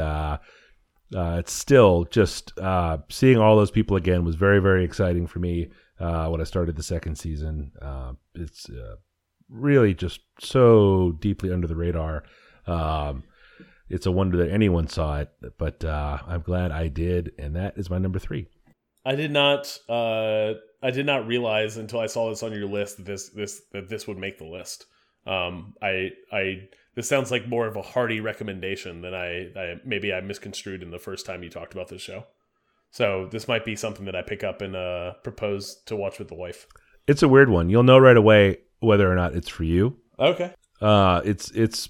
uh, 1.14 1.38
it's 1.40 1.54
still 1.54 2.06
just 2.06 2.58
uh, 2.60 2.98
seeing 3.10 3.38
all 3.38 3.56
those 3.56 3.72
people 3.72 3.98
again 3.98 4.24
was 4.26 4.36
very 4.36 4.60
very 4.60 4.84
exciting 4.84 5.28
for 5.28 5.40
me 5.40 5.70
uh, 6.00 6.28
when 6.28 6.42
I 6.42 6.44
started 6.44 6.76
the 6.76 6.84
second 6.84 7.18
season. 7.18 7.72
Uh, 7.82 8.14
it's 8.36 8.70
uh, 8.70 8.96
really 9.50 9.94
just 9.94 10.22
so 10.40 11.14
deeply 11.20 11.52
under 11.52 11.68
the 11.68 11.76
radar. 11.76 12.24
Um, 12.68 13.24
it's 13.90 14.06
a 14.06 14.12
wonder 14.12 14.38
that 14.38 14.52
anyone 14.52 14.88
saw 14.88 15.20
it, 15.20 15.30
but 15.58 15.84
uh, 15.84 16.18
I'm 16.26 16.42
glad 16.42 16.72
I 16.72 16.88
did, 16.88 17.34
and 17.38 17.56
that 17.56 17.78
is 17.78 17.90
my 17.90 18.00
number 18.00 18.20
three. 18.20 18.48
I 19.06 19.16
did 19.16 19.32
not. 19.32 19.78
I 19.90 20.92
did 20.92 21.06
not 21.06 21.28
realize 21.28 21.78
until 21.78 22.00
I 22.00 22.08
saw 22.08 22.30
this 22.30 22.44
on 22.44 22.52
your 22.52 22.68
list 22.68 22.98
that 22.98 23.06
this 23.06 23.30
this 23.30 23.62
that 23.72 23.88
this 23.90 24.08
would 24.08 24.18
make 24.18 24.38
the 24.38 24.46
list. 24.46 24.86
Um, 25.26 25.76
I 25.82 26.12
I 26.32 26.68
this 26.96 27.08
sounds 27.08 27.32
like 27.32 27.48
more 27.48 27.68
of 27.68 27.76
a 27.76 27.82
hearty 27.82 28.20
recommendation 28.20 29.02
than 29.02 29.14
I, 29.14 29.52
I 29.56 29.76
maybe 29.84 30.14
I 30.14 30.22
misconstrued 30.22 30.84
in 30.84 30.92
the 30.92 31.00
first 31.00 31.26
time 31.26 31.44
you 31.44 31.50
talked 31.50 31.74
about 31.74 31.88
this 31.88 32.02
show. 32.02 32.26
So 32.92 33.28
this 33.32 33.48
might 33.48 33.66
be 33.66 33.76
something 33.76 34.06
that 34.06 34.16
I 34.16 34.22
pick 34.22 34.44
up 34.44 34.62
and 34.62 34.76
uh, 34.76 35.14
propose 35.24 35.82
to 35.86 35.96
watch 35.96 36.20
with 36.20 36.28
the 36.28 36.36
wife. 36.36 36.68
It's 37.08 37.24
a 37.24 37.28
weird 37.28 37.50
one. 37.50 37.70
You'll 37.70 37.84
know 37.84 37.98
right 37.98 38.16
away 38.16 38.60
whether 38.80 39.12
or 39.12 39.16
not 39.16 39.34
it's 39.34 39.50
for 39.50 39.64
you. 39.64 39.98
Okay. 40.20 40.54
Uh, 40.80 41.22
it's 41.26 41.50
it's 41.52 41.90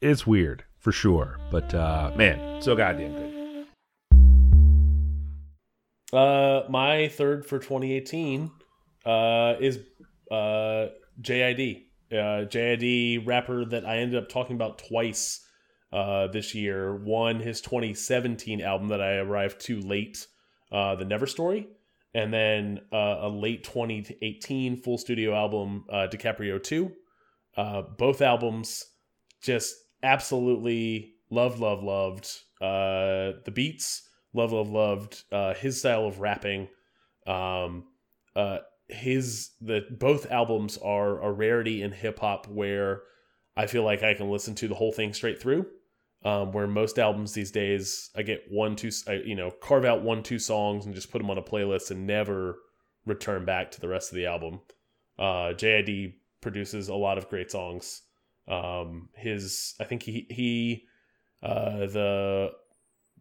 it's 0.00 0.26
weird 0.26 0.64
for 0.78 0.92
sure, 0.92 1.38
but 1.50 1.72
uh, 1.74 2.10
man, 2.16 2.60
so 2.60 2.74
goddamn 2.74 3.12
good. 3.12 3.30
Uh, 6.12 6.64
my 6.68 7.08
third 7.08 7.46
for 7.46 7.58
2018 7.58 8.50
uh, 9.06 9.54
is 9.60 9.78
uh, 10.30 10.86
JID. 11.20 11.84
Uh, 12.12 12.44
JID 12.46 13.26
rapper 13.26 13.64
that 13.64 13.86
I 13.86 13.98
ended 13.98 14.22
up 14.22 14.28
talking 14.28 14.56
about 14.56 14.78
twice 14.78 15.44
uh, 15.92 16.26
this 16.28 16.54
year. 16.54 16.96
One, 16.96 17.40
his 17.40 17.60
2017 17.60 18.60
album 18.60 18.88
that 18.88 19.00
I 19.00 19.16
arrived 19.16 19.60
too 19.60 19.80
late, 19.80 20.26
uh, 20.72 20.96
The 20.96 21.04
Never 21.04 21.26
Story. 21.26 21.68
And 22.12 22.34
then 22.34 22.80
uh, 22.92 23.18
a 23.20 23.28
late 23.28 23.62
2018 23.62 24.76
full 24.78 24.98
studio 24.98 25.34
album, 25.34 25.84
uh, 25.88 26.08
DiCaprio 26.10 26.60
2. 26.60 26.90
Uh, 27.56 27.82
both 27.82 28.20
albums 28.20 28.84
just 29.42 29.76
absolutely 30.02 31.14
loved, 31.30 31.60
loved, 31.60 31.84
loved. 31.84 32.26
uh, 32.60 33.38
the 33.44 33.52
beats. 33.54 34.08
Love, 34.32 34.52
love, 34.52 34.70
loved 34.70 35.24
uh, 35.32 35.54
his 35.54 35.80
style 35.80 36.06
of 36.06 36.20
rapping. 36.20 36.68
Um, 37.26 37.84
uh, 38.36 38.58
his 38.92 39.50
the 39.60 39.82
both 39.90 40.30
albums 40.30 40.78
are 40.78 41.22
a 41.22 41.32
rarity 41.32 41.82
in 41.82 41.92
hip 41.92 42.20
hop 42.20 42.46
where 42.48 43.02
I 43.56 43.66
feel 43.66 43.84
like 43.84 44.02
I 44.02 44.14
can 44.14 44.30
listen 44.30 44.54
to 44.56 44.68
the 44.68 44.74
whole 44.74 44.92
thing 44.92 45.12
straight 45.12 45.40
through. 45.40 45.66
Um, 46.22 46.52
where 46.52 46.66
most 46.66 46.98
albums 46.98 47.32
these 47.32 47.50
days, 47.50 48.10
I 48.14 48.20
get 48.20 48.44
one, 48.50 48.76
two, 48.76 48.90
I, 49.08 49.22
you 49.24 49.34
know, 49.34 49.50
carve 49.50 49.86
out 49.86 50.02
one, 50.02 50.22
two 50.22 50.38
songs 50.38 50.84
and 50.84 50.94
just 50.94 51.10
put 51.10 51.18
them 51.18 51.30
on 51.30 51.38
a 51.38 51.42
playlist 51.42 51.90
and 51.90 52.06
never 52.06 52.58
return 53.06 53.46
back 53.46 53.70
to 53.70 53.80
the 53.80 53.88
rest 53.88 54.12
of 54.12 54.16
the 54.16 54.26
album. 54.26 54.60
Uh, 55.18 55.54
JID 55.54 56.12
produces 56.42 56.88
a 56.88 56.94
lot 56.94 57.16
of 57.16 57.30
great 57.30 57.50
songs. 57.50 58.02
Um, 58.46 59.08
his, 59.14 59.74
I 59.80 59.84
think 59.84 60.02
he 60.02 60.26
he, 60.28 60.84
uh, 61.42 61.86
the 61.86 62.50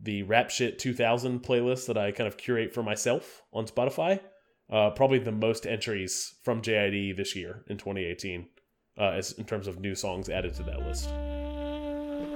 the 0.01 0.23
rap 0.23 0.49
shit 0.49 0.79
2000 0.79 1.41
playlist 1.41 1.88
that 1.88 1.97
I 1.97 2.12
kind 2.12 2.27
of 2.27 2.38
curate 2.38 2.73
for 2.73 2.84
myself 2.84 3.43
on 3.53 3.65
Spotify. 3.65 4.19
Uh, 4.71 4.91
probably 4.91 5.17
the 5.17 5.32
most 5.32 5.65
entries 5.65 6.36
from 6.43 6.62
JID 6.62 7.17
this 7.17 7.36
year 7.36 7.63
in 7.67 7.77
2018, 7.77 8.47
uh, 8.99 9.03
as 9.03 9.32
in 9.32 9.45
terms 9.45 9.67
of 9.67 9.79
new 9.79 9.95
songs 9.95 10.29
added 10.29 10.53
to 10.55 10.63
that 10.63 10.79
list. 10.86 11.10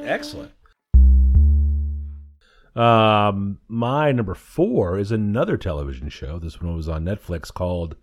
Excellent. 0.04 0.52
Um, 2.76 3.60
my 3.68 4.12
number 4.12 4.34
four 4.34 4.98
is 4.98 5.12
another 5.12 5.58
television 5.58 6.10
show. 6.10 6.40
This 6.40 6.60
one 6.60 6.76
was 6.76 6.90
on 6.90 7.06
Netflix 7.06 7.54
called 7.54 7.96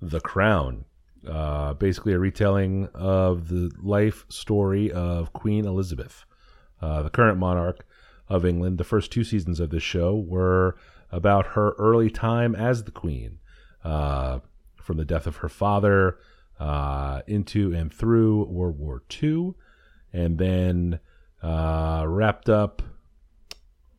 The 0.00 0.20
Crown. 0.20 0.86
Uh, 1.26 1.74
basically, 1.74 2.14
a 2.14 2.18
retelling 2.18 2.88
of 2.94 3.48
the 3.48 3.70
life 3.82 4.24
story 4.30 4.90
of 4.90 5.32
Queen 5.32 5.66
Elizabeth, 5.66 6.24
uh, 6.80 7.02
the 7.02 7.10
current 7.10 7.38
monarch 7.38 7.84
of 8.28 8.46
England. 8.46 8.78
The 8.78 8.84
first 8.84 9.12
two 9.12 9.24
seasons 9.24 9.60
of 9.60 9.70
this 9.70 9.82
show 9.82 10.14
were 10.16 10.76
about 11.10 11.48
her 11.48 11.72
early 11.72 12.10
time 12.10 12.54
as 12.54 12.84
the 12.84 12.90
Queen, 12.90 13.37
uh, 13.88 14.40
from 14.76 14.98
the 14.98 15.04
death 15.04 15.26
of 15.26 15.36
her 15.36 15.48
father 15.48 16.18
uh, 16.60 17.22
into 17.26 17.72
and 17.72 17.92
through 17.92 18.44
World 18.44 18.78
War 18.78 19.02
II, 19.22 19.54
and 20.12 20.38
then 20.38 21.00
uh, 21.42 22.04
wrapped 22.06 22.48
up. 22.48 22.82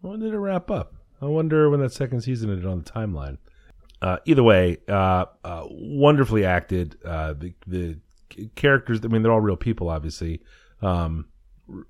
When 0.02 0.20
did 0.20 0.34
it 0.34 0.38
wrap 0.38 0.70
up? 0.70 0.94
I 1.22 1.26
wonder 1.26 1.70
when 1.70 1.80
that 1.82 1.92
second 1.92 2.22
season 2.22 2.50
ended 2.50 2.66
on 2.66 2.80
the 2.80 2.90
timeline. 2.90 3.38
Uh, 4.02 4.18
either 4.26 4.44
way, 4.44 4.78
uh, 4.88 5.26
uh, 5.44 5.64
wonderfully 5.70 6.46
acted. 6.46 6.98
Uh, 7.04 7.34
the 7.34 7.54
the 7.68 7.98
characters, 8.56 9.00
I 9.04 9.08
mean, 9.08 9.24
they're 9.24 9.32
all 9.32 9.42
real 9.42 9.58
people, 9.58 9.90
obviously. 9.90 10.42
Um, 10.82 11.26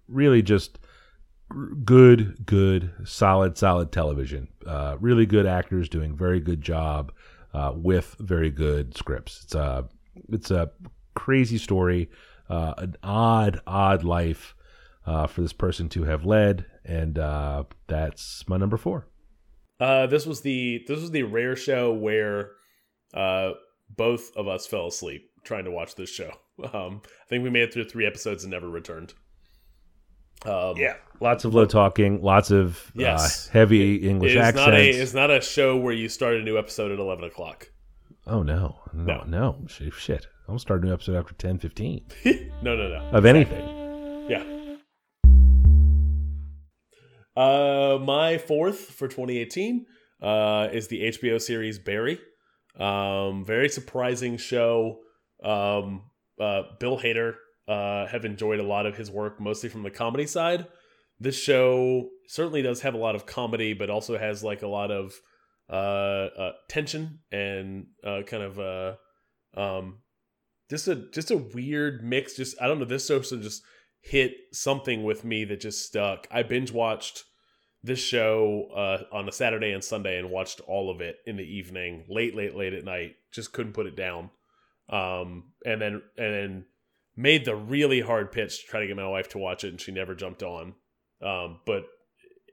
really, 0.08 0.42
just 0.42 0.80
good, 1.84 2.46
good, 2.46 2.92
solid, 3.04 3.58
solid 3.58 3.92
television. 3.92 4.48
Uh, 4.66 4.96
really 5.00 5.26
good 5.26 5.46
actors 5.46 5.90
doing 5.90 6.16
very 6.16 6.40
good 6.40 6.62
job 6.62 7.12
uh, 7.54 7.74
with 7.76 8.16
very 8.20 8.50
good 8.50 8.96
scripts. 8.96 9.44
It's 9.44 9.56
a 9.56 9.88
it's 10.30 10.52
a 10.52 10.72
crazy 11.16 11.58
story, 11.58 12.10
uh, 12.50 12.74
an 12.78 12.96
odd, 13.04 13.62
odd 13.66 14.04
life 14.04 14.56
uh, 15.06 15.28
for 15.28 15.42
this 15.42 15.54
person 15.54 15.90
to 15.90 16.04
have 16.04 16.26
led, 16.26 16.66
and 16.86 17.16
that's 17.88 18.48
my 18.48 18.58
number 18.58 18.78
four. 18.78 19.08
Uh, 19.80 20.08
this 20.08 20.26
was 20.26 20.42
the 20.42 20.84
this 20.88 21.00
was 21.00 21.12
the 21.12 21.24
rare 21.24 21.56
show 21.56 21.94
where 21.94 22.52
uh, 23.14 23.52
both 23.96 24.36
of 24.36 24.48
us 24.48 24.68
fell 24.68 24.88
asleep 24.88 25.30
trying 25.44 25.66
to 25.66 25.72
watch 25.72 25.96
this 25.96 26.10
show. 26.10 26.32
Um, 26.74 27.02
I 27.06 27.26
think 27.30 27.42
we 27.42 27.50
made 27.50 27.62
it 27.62 27.74
through 27.74 27.86
three 27.86 28.06
episodes 28.06 28.44
and 28.44 28.52
never 28.52 28.68
returned. 28.68 29.14
Um, 30.46 30.78
yeah, 30.78 30.96
lots 31.20 31.46
of 31.46 31.54
low 31.54 31.66
talking, 31.66 32.22
lots 32.22 32.52
of 32.52 32.78
uh, 32.98 33.02
yes. 33.02 33.48
Uh, 33.48 33.52
heavy 33.52 33.98
English 33.98 34.36
it 34.36 34.38
accents. 34.38 34.68
Not 34.68 34.74
a, 34.74 34.90
it's 34.90 35.14
not 35.14 35.32
a 35.32 35.42
show 35.42 35.78
where 35.78 35.94
you 35.94 36.10
start 36.10 36.36
a 36.36 36.42
new 36.42 36.58
episode 36.58 36.92
at 36.92 37.00
eleven 37.00 37.26
o'clock. 37.26 37.70
Oh 38.26 38.44
no, 38.44 38.80
no, 38.94 39.24
no, 39.28 39.58
no. 39.58 39.92
shit! 39.92 40.28
I'll 40.50 40.58
start 40.58 40.82
a 40.82 40.86
new 40.88 40.94
episode 40.94 41.16
after 41.16 41.36
10, 41.36 41.60
15. 41.60 42.06
no, 42.64 42.76
no, 42.76 42.90
no. 42.90 43.10
Of 43.12 43.26
anything. 43.26 44.28
Yeah. 44.28 44.44
Uh, 47.38 48.00
my 48.00 48.40
fourth 48.40 48.80
for 48.80 49.08
2018 49.08 49.86
uh, 50.24 50.70
is 50.72 50.88
the 50.88 51.04
HBO 51.04 51.40
series 51.40 51.78
Barry. 51.78 52.20
Um, 52.80 53.46
very 53.46 53.70
surprising 53.70 54.38
show. 54.38 55.02
Um, 55.44 56.10
uh, 56.42 56.64
Bill 56.80 56.98
Hader 56.98 57.36
uh, 57.70 58.08
have 58.08 58.26
enjoyed 58.26 58.60
a 58.60 58.64
lot 58.64 58.88
of 58.88 58.98
his 58.98 59.12
work, 59.12 59.40
mostly 59.40 59.70
from 59.70 59.84
the 59.84 59.92
comedy 59.92 60.26
side. 60.26 60.66
This 61.20 61.40
show 61.40 62.10
certainly 62.28 62.64
does 62.64 62.82
have 62.82 62.96
a 62.96 62.98
lot 62.98 63.16
of 63.16 63.28
comedy, 63.28 63.74
but 63.74 63.90
also 63.90 64.18
has 64.18 64.44
like 64.44 64.64
a 64.64 64.68
lot 64.68 64.90
of 64.90 65.14
uh, 65.70 66.30
uh, 66.38 66.52
tension 66.68 67.20
and 67.32 67.86
uh, 68.04 68.22
kind 68.26 68.42
of 68.42 68.60
uh, 68.60 68.96
um, 69.56 70.00
just 70.70 70.88
a 70.88 70.96
just 71.14 71.30
a 71.30 71.38
weird 71.38 72.04
mix. 72.04 72.36
Just 72.36 72.60
I 72.60 72.68
don't 72.68 72.80
know. 72.80 72.86
This 72.86 73.06
show 73.06 73.20
just 73.20 73.62
hit 74.02 74.34
something 74.52 75.04
with 75.04 75.24
me 75.24 75.46
that 75.46 75.60
just 75.60 75.86
stuck. 75.86 76.28
I 76.32 76.42
binge 76.42 76.72
watched 76.72 77.24
this 77.84 78.00
show 78.00 78.70
uh, 78.76 79.16
on 79.16 79.30
a 79.30 79.32
Saturday 79.32 79.72
and 79.74 79.84
Sunday 79.84 80.18
and 80.18 80.32
watched 80.32 80.60
all 80.62 80.90
of 80.90 81.02
it 81.02 81.18
in 81.28 81.38
the 81.38 81.44
evening, 81.44 82.06
late, 82.10 82.36
late, 82.36 82.56
late 82.56 82.74
at 82.74 82.84
night. 82.84 83.16
Just 83.32 83.54
couldn't 83.54 83.74
put 83.74 83.86
it 83.86 83.96
down. 83.96 84.32
Um, 84.90 85.52
and 85.66 85.80
then 85.80 86.02
and 86.18 86.34
then 86.34 86.66
made 87.20 87.44
the 87.44 87.56
really 87.56 88.00
hard 88.00 88.32
pitch 88.32 88.62
to 88.62 88.68
try 88.68 88.80
to 88.80 88.88
get 88.88 88.96
my 88.96 89.08
wife 89.08 89.28
to 89.30 89.38
watch 89.38 89.66
it, 89.66 89.70
and 89.70 89.82
she 89.82 89.92
never 89.92 90.16
jumped 90.16 90.42
on. 90.42 90.74
Um, 91.22 91.60
but 91.66 91.84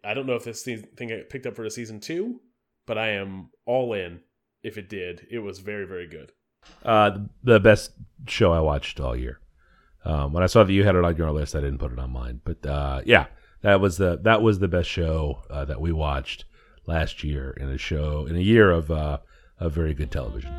I 0.04 0.12
don't 0.12 0.26
know 0.26 0.34
if 0.34 0.42
this 0.42 0.64
thing 0.64 1.08
got 1.08 1.30
picked 1.30 1.46
up 1.46 1.54
for 1.54 1.62
the 1.62 1.70
season 1.70 2.00
two, 2.00 2.40
but 2.84 2.98
I 2.98 3.10
am 3.10 3.50
all 3.64 3.92
in. 3.92 4.20
If 4.64 4.76
it 4.76 4.88
did, 4.88 5.28
it 5.30 5.38
was 5.38 5.60
very, 5.60 5.86
very 5.86 6.08
good. 6.08 6.32
Uh, 6.84 7.18
the 7.44 7.60
best 7.60 7.92
show 8.26 8.52
I 8.52 8.58
watched 8.58 8.98
all 8.98 9.14
year. 9.14 9.38
Um, 10.04 10.32
when 10.32 10.42
I 10.42 10.46
saw 10.46 10.64
that 10.64 10.72
you 10.72 10.82
had 10.82 10.96
it 10.96 11.04
on 11.04 11.16
your 11.16 11.30
list, 11.30 11.54
I 11.54 11.60
didn't 11.60 11.78
put 11.78 11.92
it 11.92 11.98
on 12.00 12.10
mine. 12.10 12.40
But 12.44 12.66
uh, 12.66 13.02
yeah, 13.04 13.26
that 13.62 13.80
was 13.80 13.98
the 13.98 14.18
that 14.24 14.42
was 14.42 14.58
the 14.58 14.66
best 14.66 14.88
show 14.88 15.42
uh, 15.48 15.64
that 15.66 15.80
we 15.80 15.92
watched 15.92 16.44
last 16.86 17.22
year 17.22 17.50
in 17.60 17.68
a 17.68 17.78
show 17.78 18.26
in 18.26 18.34
a 18.34 18.40
year 18.40 18.72
of 18.72 18.90
uh, 18.90 19.18
of 19.60 19.72
very 19.72 19.94
good 19.94 20.10
television. 20.10 20.52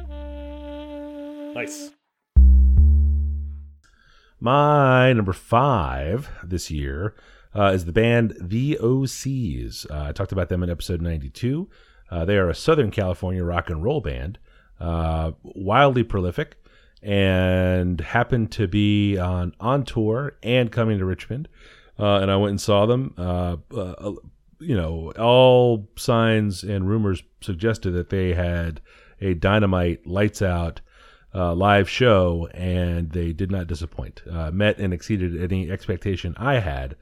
Nice. 1.53 1.91
My 4.39 5.13
number 5.13 5.33
five 5.33 6.29
this 6.43 6.69
year 6.69 7.15
uh, 7.55 7.71
is 7.73 7.85
the 7.85 7.91
band 7.91 8.35
The 8.39 8.77
O'C's. 8.79 9.87
Uh, 9.89 10.05
I 10.09 10.11
talked 10.11 10.31
about 10.31 10.49
them 10.49 10.63
in 10.63 10.69
episode 10.69 11.01
92. 11.01 11.69
Uh, 12.09 12.25
they 12.25 12.37
are 12.37 12.49
a 12.49 12.55
Southern 12.55 12.91
California 12.91 13.43
rock 13.43 13.69
and 13.69 13.83
roll 13.83 13.99
band, 13.99 14.37
uh, 14.79 15.31
wildly 15.43 16.03
prolific, 16.03 16.55
and 17.01 17.99
happened 17.99 18.51
to 18.53 18.67
be 18.67 19.17
on 19.17 19.53
on 19.59 19.83
tour 19.83 20.37
and 20.41 20.71
coming 20.71 20.99
to 20.99 21.05
Richmond 21.05 21.47
uh, 21.99 22.19
and 22.19 22.31
I 22.31 22.35
went 22.37 22.51
and 22.51 22.61
saw 22.61 22.85
them. 22.85 23.13
Uh, 23.17 23.57
you 24.59 24.75
know, 24.75 25.11
all 25.17 25.87
signs 25.95 26.63
and 26.63 26.87
rumors 26.87 27.23
suggested 27.41 27.91
that 27.91 28.09
they 28.09 28.33
had 28.33 28.81
a 29.21 29.33
dynamite, 29.33 30.05
lights 30.05 30.41
out 30.41 30.81
uh, 31.37 31.53
live 31.53 31.89
show, 31.89 32.49
and 32.53 33.11
they 33.11 33.31
did 33.31 33.51
not 33.51 33.67
disappoint. 33.67 34.23
Uh, 34.29 34.49
met 34.51 34.79
and 34.79 34.93
exceeded 34.93 35.39
any 35.41 35.69
expectation 35.69 36.33
I 36.37 36.59
had 36.59 36.95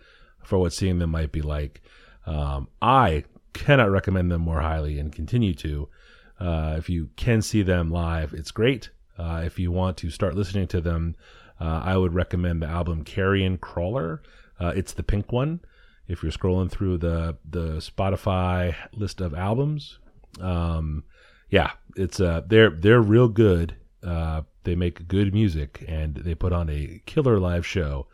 for 0.44 0.60
what 0.60 0.74
seeing 0.74 1.00
them 1.00 1.12
might 1.12 1.32
be 1.32 1.42
like. 1.42 1.82
Um, 2.26 2.68
I 2.82 3.24
cannot 3.54 3.90
recommend 3.90 4.32
them 4.32 4.42
more 4.42 4.62
highly 4.62 5.00
and 5.00 5.12
continue 5.12 5.54
to. 5.56 5.88
Uh, 6.40 6.76
if 6.78 6.90
you 6.90 7.10
can 7.16 7.42
see 7.42 7.62
them 7.62 7.90
live, 7.90 8.34
it's 8.34 8.52
great. 8.52 8.90
if 9.18 9.58
you 9.58 9.72
want 9.72 9.96
to 9.98 10.10
start 10.10 10.36
listening 10.36 10.68
to 10.68 10.82
them, 10.82 11.16
I 11.60 11.96
would 11.96 12.14
recommend 12.14 12.62
the 12.62 12.68
album 12.68 13.06
Carrion 13.06 13.58
Crawler. 13.58 14.22
Uh, 14.60 14.74
it's 14.76 14.94
the 14.94 15.04
pink 15.04 15.32
one. 15.32 15.62
If 16.08 16.22
you're 16.22 16.32
scrolling 16.32 16.70
through 16.70 17.00
the 17.00 17.38
the 17.50 17.78
Spotify 17.78 18.76
list 18.94 19.22
of 19.22 19.34
albums, 19.34 20.00
um, 20.40 21.04
yeah, 21.50 21.72
it's 21.96 22.20
uh, 22.20 22.42
they're 22.46 22.70
they're 22.70 23.02
real 23.02 23.28
good. 23.28 23.76
Uh, 24.06 24.44
they 24.64 24.76
make 24.76 25.08
good 25.08 25.34
music 25.34 25.84
and 25.88 26.16
they 26.16 26.36
put 26.36 26.54
on 26.54 26.70
a 26.70 27.02
killer 27.06 27.40
live 27.40 27.66
show, 27.66 28.08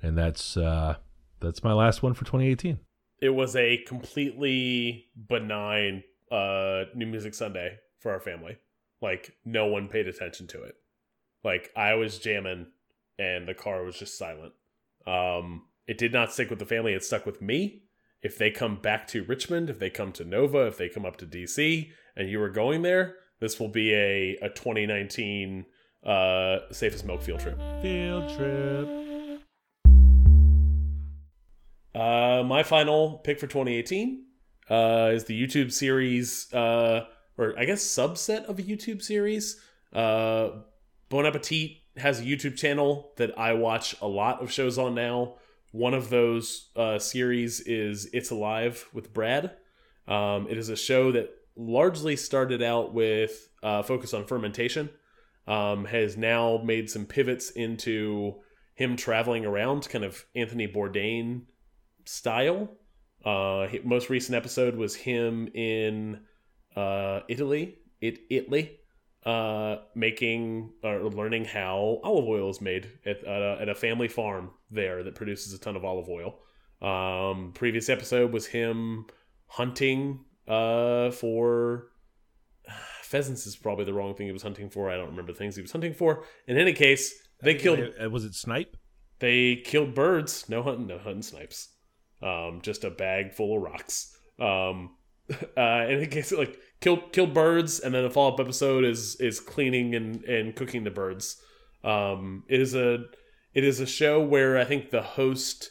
and 0.00 0.16
that's 0.16 0.56
uh, 0.56 0.96
that's 1.40 1.64
my 1.64 1.72
last 1.72 2.02
one 2.02 2.14
for 2.14 2.24
2018. 2.24 2.78
It 3.20 3.30
was 3.30 3.54
a 3.56 3.78
completely 3.86 5.06
benign 5.28 6.04
uh, 6.30 6.84
New 6.94 7.06
Music 7.06 7.34
Sunday 7.34 7.78
for 7.98 8.12
our 8.12 8.20
family. 8.20 8.58
Like 9.00 9.36
no 9.44 9.66
one 9.66 9.88
paid 9.88 10.08
attention 10.08 10.46
to 10.48 10.62
it. 10.62 10.76
Like 11.44 11.70
I 11.76 11.94
was 11.94 12.18
jamming 12.18 12.66
and 13.18 13.46
the 13.46 13.54
car 13.54 13.84
was 13.84 13.98
just 13.98 14.18
silent. 14.18 14.52
Um, 15.06 15.66
it 15.86 15.98
did 15.98 16.12
not 16.12 16.32
stick 16.32 16.50
with 16.50 16.58
the 16.58 16.66
family. 16.66 16.94
It 16.94 17.04
stuck 17.04 17.26
with 17.26 17.42
me. 17.42 17.82
If 18.22 18.38
they 18.38 18.50
come 18.50 18.76
back 18.76 19.08
to 19.08 19.24
Richmond, 19.24 19.68
if 19.68 19.78
they 19.78 19.90
come 19.90 20.12
to 20.12 20.24
Nova, 20.24 20.66
if 20.66 20.78
they 20.78 20.88
come 20.88 21.04
up 21.04 21.16
to 21.16 21.26
DC, 21.26 21.90
and 22.16 22.28
you 22.28 22.40
are 22.40 22.50
going 22.50 22.82
there, 22.82 23.16
this 23.42 23.58
will 23.58 23.68
be 23.68 23.92
a, 23.92 24.38
a 24.40 24.48
2019 24.50 25.66
uh, 26.06 26.58
Safe 26.70 26.94
as 26.94 27.02
Milk 27.02 27.22
field 27.22 27.40
trip. 27.40 27.58
Field 27.82 28.28
trip. 28.36 28.88
Uh, 31.92 32.44
my 32.44 32.62
final 32.62 33.18
pick 33.18 33.40
for 33.40 33.48
2018 33.48 34.24
uh, 34.70 35.10
is 35.12 35.24
the 35.24 35.40
YouTube 35.40 35.72
series, 35.72 36.54
uh, 36.54 37.04
or 37.36 37.58
I 37.58 37.64
guess 37.64 37.82
subset 37.82 38.44
of 38.44 38.60
a 38.60 38.62
YouTube 38.62 39.02
series. 39.02 39.60
Uh, 39.92 40.50
bon 41.08 41.26
Appetit 41.26 41.78
has 41.96 42.20
a 42.20 42.22
YouTube 42.22 42.56
channel 42.56 43.10
that 43.16 43.36
I 43.36 43.54
watch 43.54 43.96
a 44.00 44.06
lot 44.06 44.40
of 44.40 44.52
shows 44.52 44.78
on 44.78 44.94
now. 44.94 45.34
One 45.72 45.94
of 45.94 46.10
those 46.10 46.70
uh, 46.76 47.00
series 47.00 47.58
is 47.60 48.08
It's 48.12 48.30
Alive 48.30 48.88
with 48.92 49.12
Brad. 49.12 49.56
Um, 50.06 50.46
it 50.48 50.58
is 50.58 50.68
a 50.68 50.76
show 50.76 51.10
that 51.10 51.41
largely 51.56 52.16
started 52.16 52.62
out 52.62 52.94
with 52.94 53.48
uh, 53.62 53.82
focus 53.82 54.14
on 54.14 54.26
fermentation, 54.26 54.90
um, 55.46 55.84
has 55.84 56.16
now 56.16 56.60
made 56.64 56.90
some 56.90 57.06
pivots 57.06 57.50
into 57.50 58.40
him 58.74 58.96
traveling 58.96 59.44
around, 59.44 59.88
kind 59.88 60.04
of 60.04 60.24
Anthony 60.34 60.66
Bourdain 60.66 61.42
style. 62.04 62.70
Uh, 63.24 63.68
most 63.84 64.10
recent 64.10 64.36
episode 64.36 64.76
was 64.76 64.94
him 64.94 65.48
in 65.54 66.20
uh, 66.74 67.20
Italy, 67.28 67.78
it 68.00 68.20
Italy, 68.30 68.78
uh, 69.24 69.76
making 69.94 70.72
or 70.82 71.04
learning 71.10 71.44
how 71.44 72.00
olive 72.02 72.26
oil 72.26 72.50
is 72.50 72.60
made 72.60 72.90
at, 73.06 73.22
at, 73.24 73.68
a, 73.68 73.74
family 73.74 74.08
farm 74.08 74.50
there 74.70 75.04
that 75.04 75.14
produces 75.14 75.52
a 75.52 75.58
ton 75.58 75.76
of 75.76 75.84
olive 75.84 76.08
oil. 76.08 76.38
Um, 76.80 77.52
previous 77.54 77.88
episode 77.88 78.32
was 78.32 78.46
him 78.46 79.06
hunting 79.46 80.24
uh, 80.48 81.10
for 81.10 81.88
pheasants 83.02 83.46
is 83.46 83.56
probably 83.56 83.84
the 83.84 83.94
wrong 83.94 84.14
thing 84.14 84.26
he 84.26 84.32
was 84.32 84.42
hunting 84.42 84.70
for. 84.70 84.90
I 84.90 84.96
don't 84.96 85.10
remember 85.10 85.32
the 85.32 85.38
things 85.38 85.56
he 85.56 85.62
was 85.62 85.72
hunting 85.72 85.94
for. 85.94 86.24
In 86.46 86.56
any 86.56 86.72
case, 86.72 87.12
they 87.42 87.54
killed. 87.54 87.80
Uh, 88.02 88.10
was 88.10 88.24
it 88.24 88.34
snipe? 88.34 88.76
They 89.18 89.56
killed 89.56 89.94
birds. 89.94 90.48
No 90.48 90.62
hunting. 90.62 90.86
No 90.86 90.98
hunting 90.98 91.22
snipes. 91.22 91.68
Um, 92.22 92.60
just 92.62 92.84
a 92.84 92.90
bag 92.90 93.34
full 93.34 93.56
of 93.56 93.62
rocks. 93.62 94.16
Um, 94.38 94.96
uh, 95.56 95.86
in 95.88 95.98
any 95.98 96.06
case, 96.06 96.32
like 96.32 96.58
killed 96.80 97.12
killed 97.12 97.34
birds, 97.34 97.80
and 97.80 97.94
then 97.94 98.02
the 98.02 98.10
follow 98.10 98.34
up 98.34 98.40
episode 98.40 98.84
is 98.84 99.16
is 99.16 99.40
cleaning 99.40 99.94
and 99.94 100.24
and 100.24 100.56
cooking 100.56 100.84
the 100.84 100.90
birds. 100.90 101.40
Um, 101.84 102.44
it 102.48 102.60
is 102.60 102.74
a 102.74 103.04
it 103.54 103.64
is 103.64 103.80
a 103.80 103.86
show 103.86 104.20
where 104.20 104.58
I 104.58 104.64
think 104.64 104.90
the 104.90 105.02
host, 105.02 105.70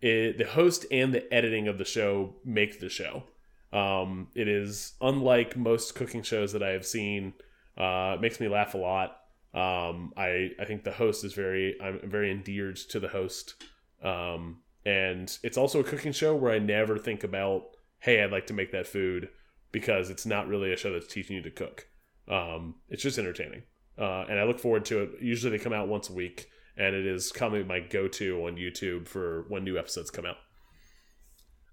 it, 0.00 0.38
the 0.38 0.44
host 0.44 0.86
and 0.90 1.14
the 1.14 1.32
editing 1.32 1.68
of 1.68 1.78
the 1.78 1.84
show 1.84 2.36
make 2.44 2.80
the 2.80 2.88
show. 2.88 3.24
Um, 3.72 4.28
it 4.34 4.48
is 4.48 4.94
unlike 5.00 5.56
most 5.56 5.94
cooking 5.94 6.22
shows 6.22 6.52
that 6.52 6.62
I 6.62 6.70
have 6.70 6.86
seen. 6.86 7.34
Uh, 7.78 8.14
it 8.16 8.20
makes 8.20 8.40
me 8.40 8.48
laugh 8.48 8.74
a 8.74 8.78
lot. 8.78 9.16
Um, 9.52 10.12
I 10.16 10.50
I 10.60 10.64
think 10.64 10.84
the 10.84 10.92
host 10.92 11.24
is 11.24 11.34
very 11.34 11.76
I'm 11.80 12.00
very 12.04 12.30
endeared 12.30 12.76
to 12.76 13.00
the 13.00 13.08
host. 13.08 13.54
Um, 14.02 14.58
and 14.84 15.36
it's 15.42 15.58
also 15.58 15.80
a 15.80 15.84
cooking 15.84 16.12
show 16.12 16.34
where 16.34 16.52
I 16.52 16.58
never 16.58 16.98
think 16.98 17.22
about 17.22 17.76
hey 17.98 18.22
I'd 18.22 18.32
like 18.32 18.46
to 18.46 18.54
make 18.54 18.72
that 18.72 18.86
food 18.86 19.28
because 19.72 20.10
it's 20.10 20.26
not 20.26 20.48
really 20.48 20.72
a 20.72 20.76
show 20.76 20.92
that's 20.92 21.06
teaching 21.06 21.36
you 21.36 21.42
to 21.42 21.50
cook. 21.50 21.86
Um, 22.28 22.76
it's 22.88 23.02
just 23.02 23.18
entertaining, 23.18 23.62
uh, 23.98 24.24
and 24.28 24.38
I 24.38 24.44
look 24.44 24.58
forward 24.58 24.84
to 24.86 25.02
it. 25.02 25.10
Usually 25.20 25.56
they 25.56 25.62
come 25.62 25.72
out 25.72 25.88
once 25.88 26.08
a 26.08 26.12
week, 26.12 26.48
and 26.76 26.94
it 26.94 27.06
is 27.06 27.32
coming 27.32 27.66
my 27.66 27.80
go 27.80 28.08
to 28.08 28.46
on 28.46 28.56
YouTube 28.56 29.08
for 29.08 29.44
when 29.48 29.64
new 29.64 29.78
episodes 29.78 30.10
come 30.10 30.26
out. 30.26 30.36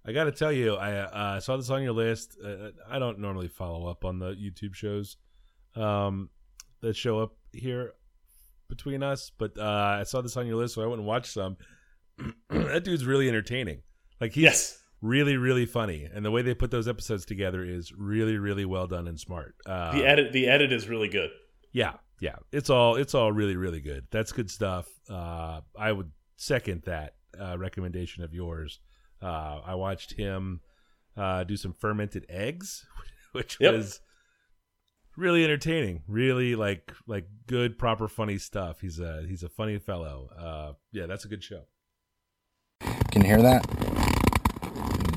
I 0.07 0.13
got 0.13 0.23
to 0.23 0.31
tell 0.31 0.53
you, 0.53 0.75
I 0.75 0.93
uh, 0.93 1.39
saw 1.41 1.57
this 1.57 1.69
on 1.69 1.83
your 1.83 1.91
list. 1.91 2.37
Uh, 2.43 2.69
I 2.89 2.97
don't 2.97 3.19
normally 3.19 3.49
follow 3.49 3.87
up 3.87 4.05
on 4.05 4.19
the 4.19 4.29
YouTube 4.31 4.73
shows 4.73 5.17
um, 5.75 6.29
that 6.79 6.95
show 6.95 7.19
up 7.19 7.33
here 7.51 7.93
between 8.69 9.03
us, 9.03 9.31
but 9.37 9.57
uh, 9.57 9.97
I 9.99 10.03
saw 10.03 10.21
this 10.21 10.37
on 10.37 10.47
your 10.47 10.55
list, 10.55 10.75
so 10.75 10.81
I 10.81 10.85
went 10.85 10.99
and 10.99 11.07
watched 11.07 11.33
some. 11.33 11.57
that 12.49 12.85
dude's 12.85 13.05
really 13.05 13.27
entertaining. 13.27 13.81
Like 14.21 14.31
he's 14.31 14.43
yes. 14.43 14.83
really, 15.01 15.35
really 15.35 15.65
funny, 15.65 16.07
and 16.11 16.23
the 16.23 16.31
way 16.31 16.41
they 16.41 16.53
put 16.53 16.71
those 16.71 16.87
episodes 16.87 17.25
together 17.25 17.63
is 17.63 17.91
really, 17.91 18.37
really 18.37 18.65
well 18.65 18.87
done 18.87 19.09
and 19.09 19.19
smart. 19.19 19.55
Uh, 19.65 19.91
the 19.91 20.05
edit, 20.05 20.31
the 20.31 20.47
edit 20.47 20.71
is 20.71 20.87
really 20.87 21.09
good. 21.09 21.31
Yeah, 21.73 21.93
yeah, 22.21 22.37
it's 22.53 22.69
all 22.69 22.95
it's 22.95 23.13
all 23.13 23.33
really, 23.33 23.57
really 23.57 23.81
good. 23.81 24.07
That's 24.09 24.31
good 24.31 24.49
stuff. 24.49 24.87
Uh, 25.09 25.61
I 25.77 25.91
would 25.91 26.11
second 26.37 26.83
that 26.85 27.15
uh, 27.39 27.57
recommendation 27.57 28.23
of 28.23 28.33
yours. 28.33 28.79
Uh, 29.21 29.61
I 29.65 29.75
watched 29.75 30.13
him 30.13 30.61
uh, 31.15 31.43
do 31.43 31.57
some 31.57 31.73
fermented 31.73 32.25
eggs, 32.29 32.85
which 33.31 33.57
yep. 33.59 33.73
was 33.73 34.01
really 35.15 35.43
entertaining. 35.43 36.03
Really 36.07 36.55
like 36.55 36.93
like 37.07 37.27
good, 37.47 37.77
proper, 37.77 38.07
funny 38.07 38.37
stuff. 38.37 38.81
He's 38.81 38.99
a 38.99 39.25
he's 39.27 39.43
a 39.43 39.49
funny 39.49 39.79
fellow. 39.79 40.29
Uh, 40.37 40.73
yeah, 40.91 41.07
that's 41.07 41.25
a 41.25 41.27
good 41.27 41.43
show. 41.43 41.63
Can 43.11 43.23
you 43.23 43.27
hear 43.27 43.41
that? 43.41 43.65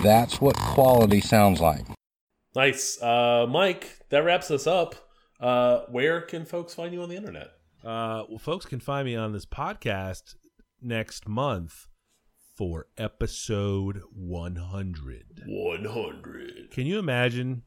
That's 0.03 0.41
what 0.41 0.57
quality 0.57 1.21
sounds 1.21 1.61
like. 1.61 1.85
Nice, 2.57 3.01
uh, 3.03 3.47
Mike. 3.49 3.99
That 4.09 4.25
wraps 4.25 4.51
us 4.51 4.67
up. 4.67 4.95
Uh, 5.39 5.83
where 5.91 6.21
can 6.23 6.45
folks 6.45 6.75
find 6.75 6.93
you 6.93 7.03
on 7.03 7.09
the 7.09 7.17
internet? 7.17 7.49
Uh, 7.85 8.25
well, 8.29 8.39
folks 8.39 8.67
can 8.67 8.81
find 8.81 9.07
me 9.07 9.17
on 9.17 9.33
this 9.33 9.47
podcast 9.47 10.35
next 10.83 11.29
month 11.29 11.87
for 12.61 12.89
episode 12.99 14.03
100. 14.13 15.45
100. 15.47 16.71
Can 16.71 16.85
you 16.85 16.99
imagine? 16.99 17.63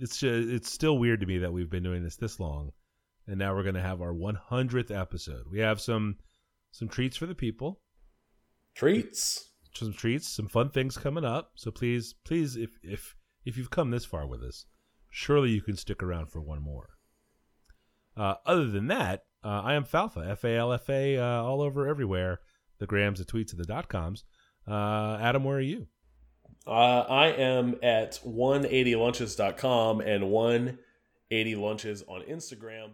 It's 0.00 0.16
just, 0.18 0.48
it's 0.48 0.68
still 0.68 0.98
weird 0.98 1.20
to 1.20 1.26
me 1.26 1.38
that 1.38 1.52
we've 1.52 1.70
been 1.70 1.84
doing 1.84 2.02
this 2.02 2.16
this 2.16 2.40
long, 2.40 2.72
and 3.28 3.38
now 3.38 3.54
we're 3.54 3.62
going 3.62 3.76
to 3.76 3.80
have 3.80 4.02
our 4.02 4.12
100th 4.12 4.90
episode. 4.90 5.44
We 5.48 5.60
have 5.60 5.80
some 5.80 6.16
some 6.72 6.88
treats 6.88 7.16
for 7.16 7.26
the 7.26 7.36
people. 7.36 7.80
Treats. 8.74 9.52
Some 9.72 9.92
treats, 9.92 10.26
some 10.26 10.48
fun 10.48 10.70
things 10.70 10.96
coming 10.96 11.24
up. 11.24 11.52
So 11.54 11.70
please, 11.70 12.16
please, 12.24 12.56
if 12.56 12.70
if 12.82 13.14
if 13.44 13.56
you've 13.56 13.70
come 13.70 13.92
this 13.92 14.04
far 14.04 14.26
with 14.26 14.42
us, 14.42 14.64
surely 15.08 15.50
you 15.50 15.62
can 15.62 15.76
stick 15.76 16.02
around 16.02 16.32
for 16.32 16.40
one 16.40 16.62
more. 16.62 16.88
Uh, 18.16 18.34
other 18.44 18.66
than 18.66 18.88
that, 18.88 19.22
uh, 19.44 19.62
I 19.62 19.74
am 19.74 19.84
Falfa, 19.84 20.28
F 20.28 20.42
A 20.42 20.56
L 20.56 20.72
F 20.72 20.90
A, 20.90 21.16
uh, 21.16 21.42
all 21.44 21.62
over 21.62 21.86
everywhere 21.86 22.40
the 22.78 22.86
grams, 22.86 23.18
the 23.18 23.24
tweets, 23.24 23.52
and 23.52 23.60
the 23.60 23.64
dot 23.64 23.88
coms. 23.88 24.24
Uh, 24.68 25.18
Adam, 25.20 25.44
where 25.44 25.56
are 25.56 25.60
you? 25.60 25.86
Uh, 26.66 27.04
I 27.08 27.28
am 27.28 27.76
at 27.82 28.18
180lunches.com 28.26 30.00
and 30.00 30.24
180lunches 30.24 32.02
on 32.08 32.22
Instagram. 32.22 32.90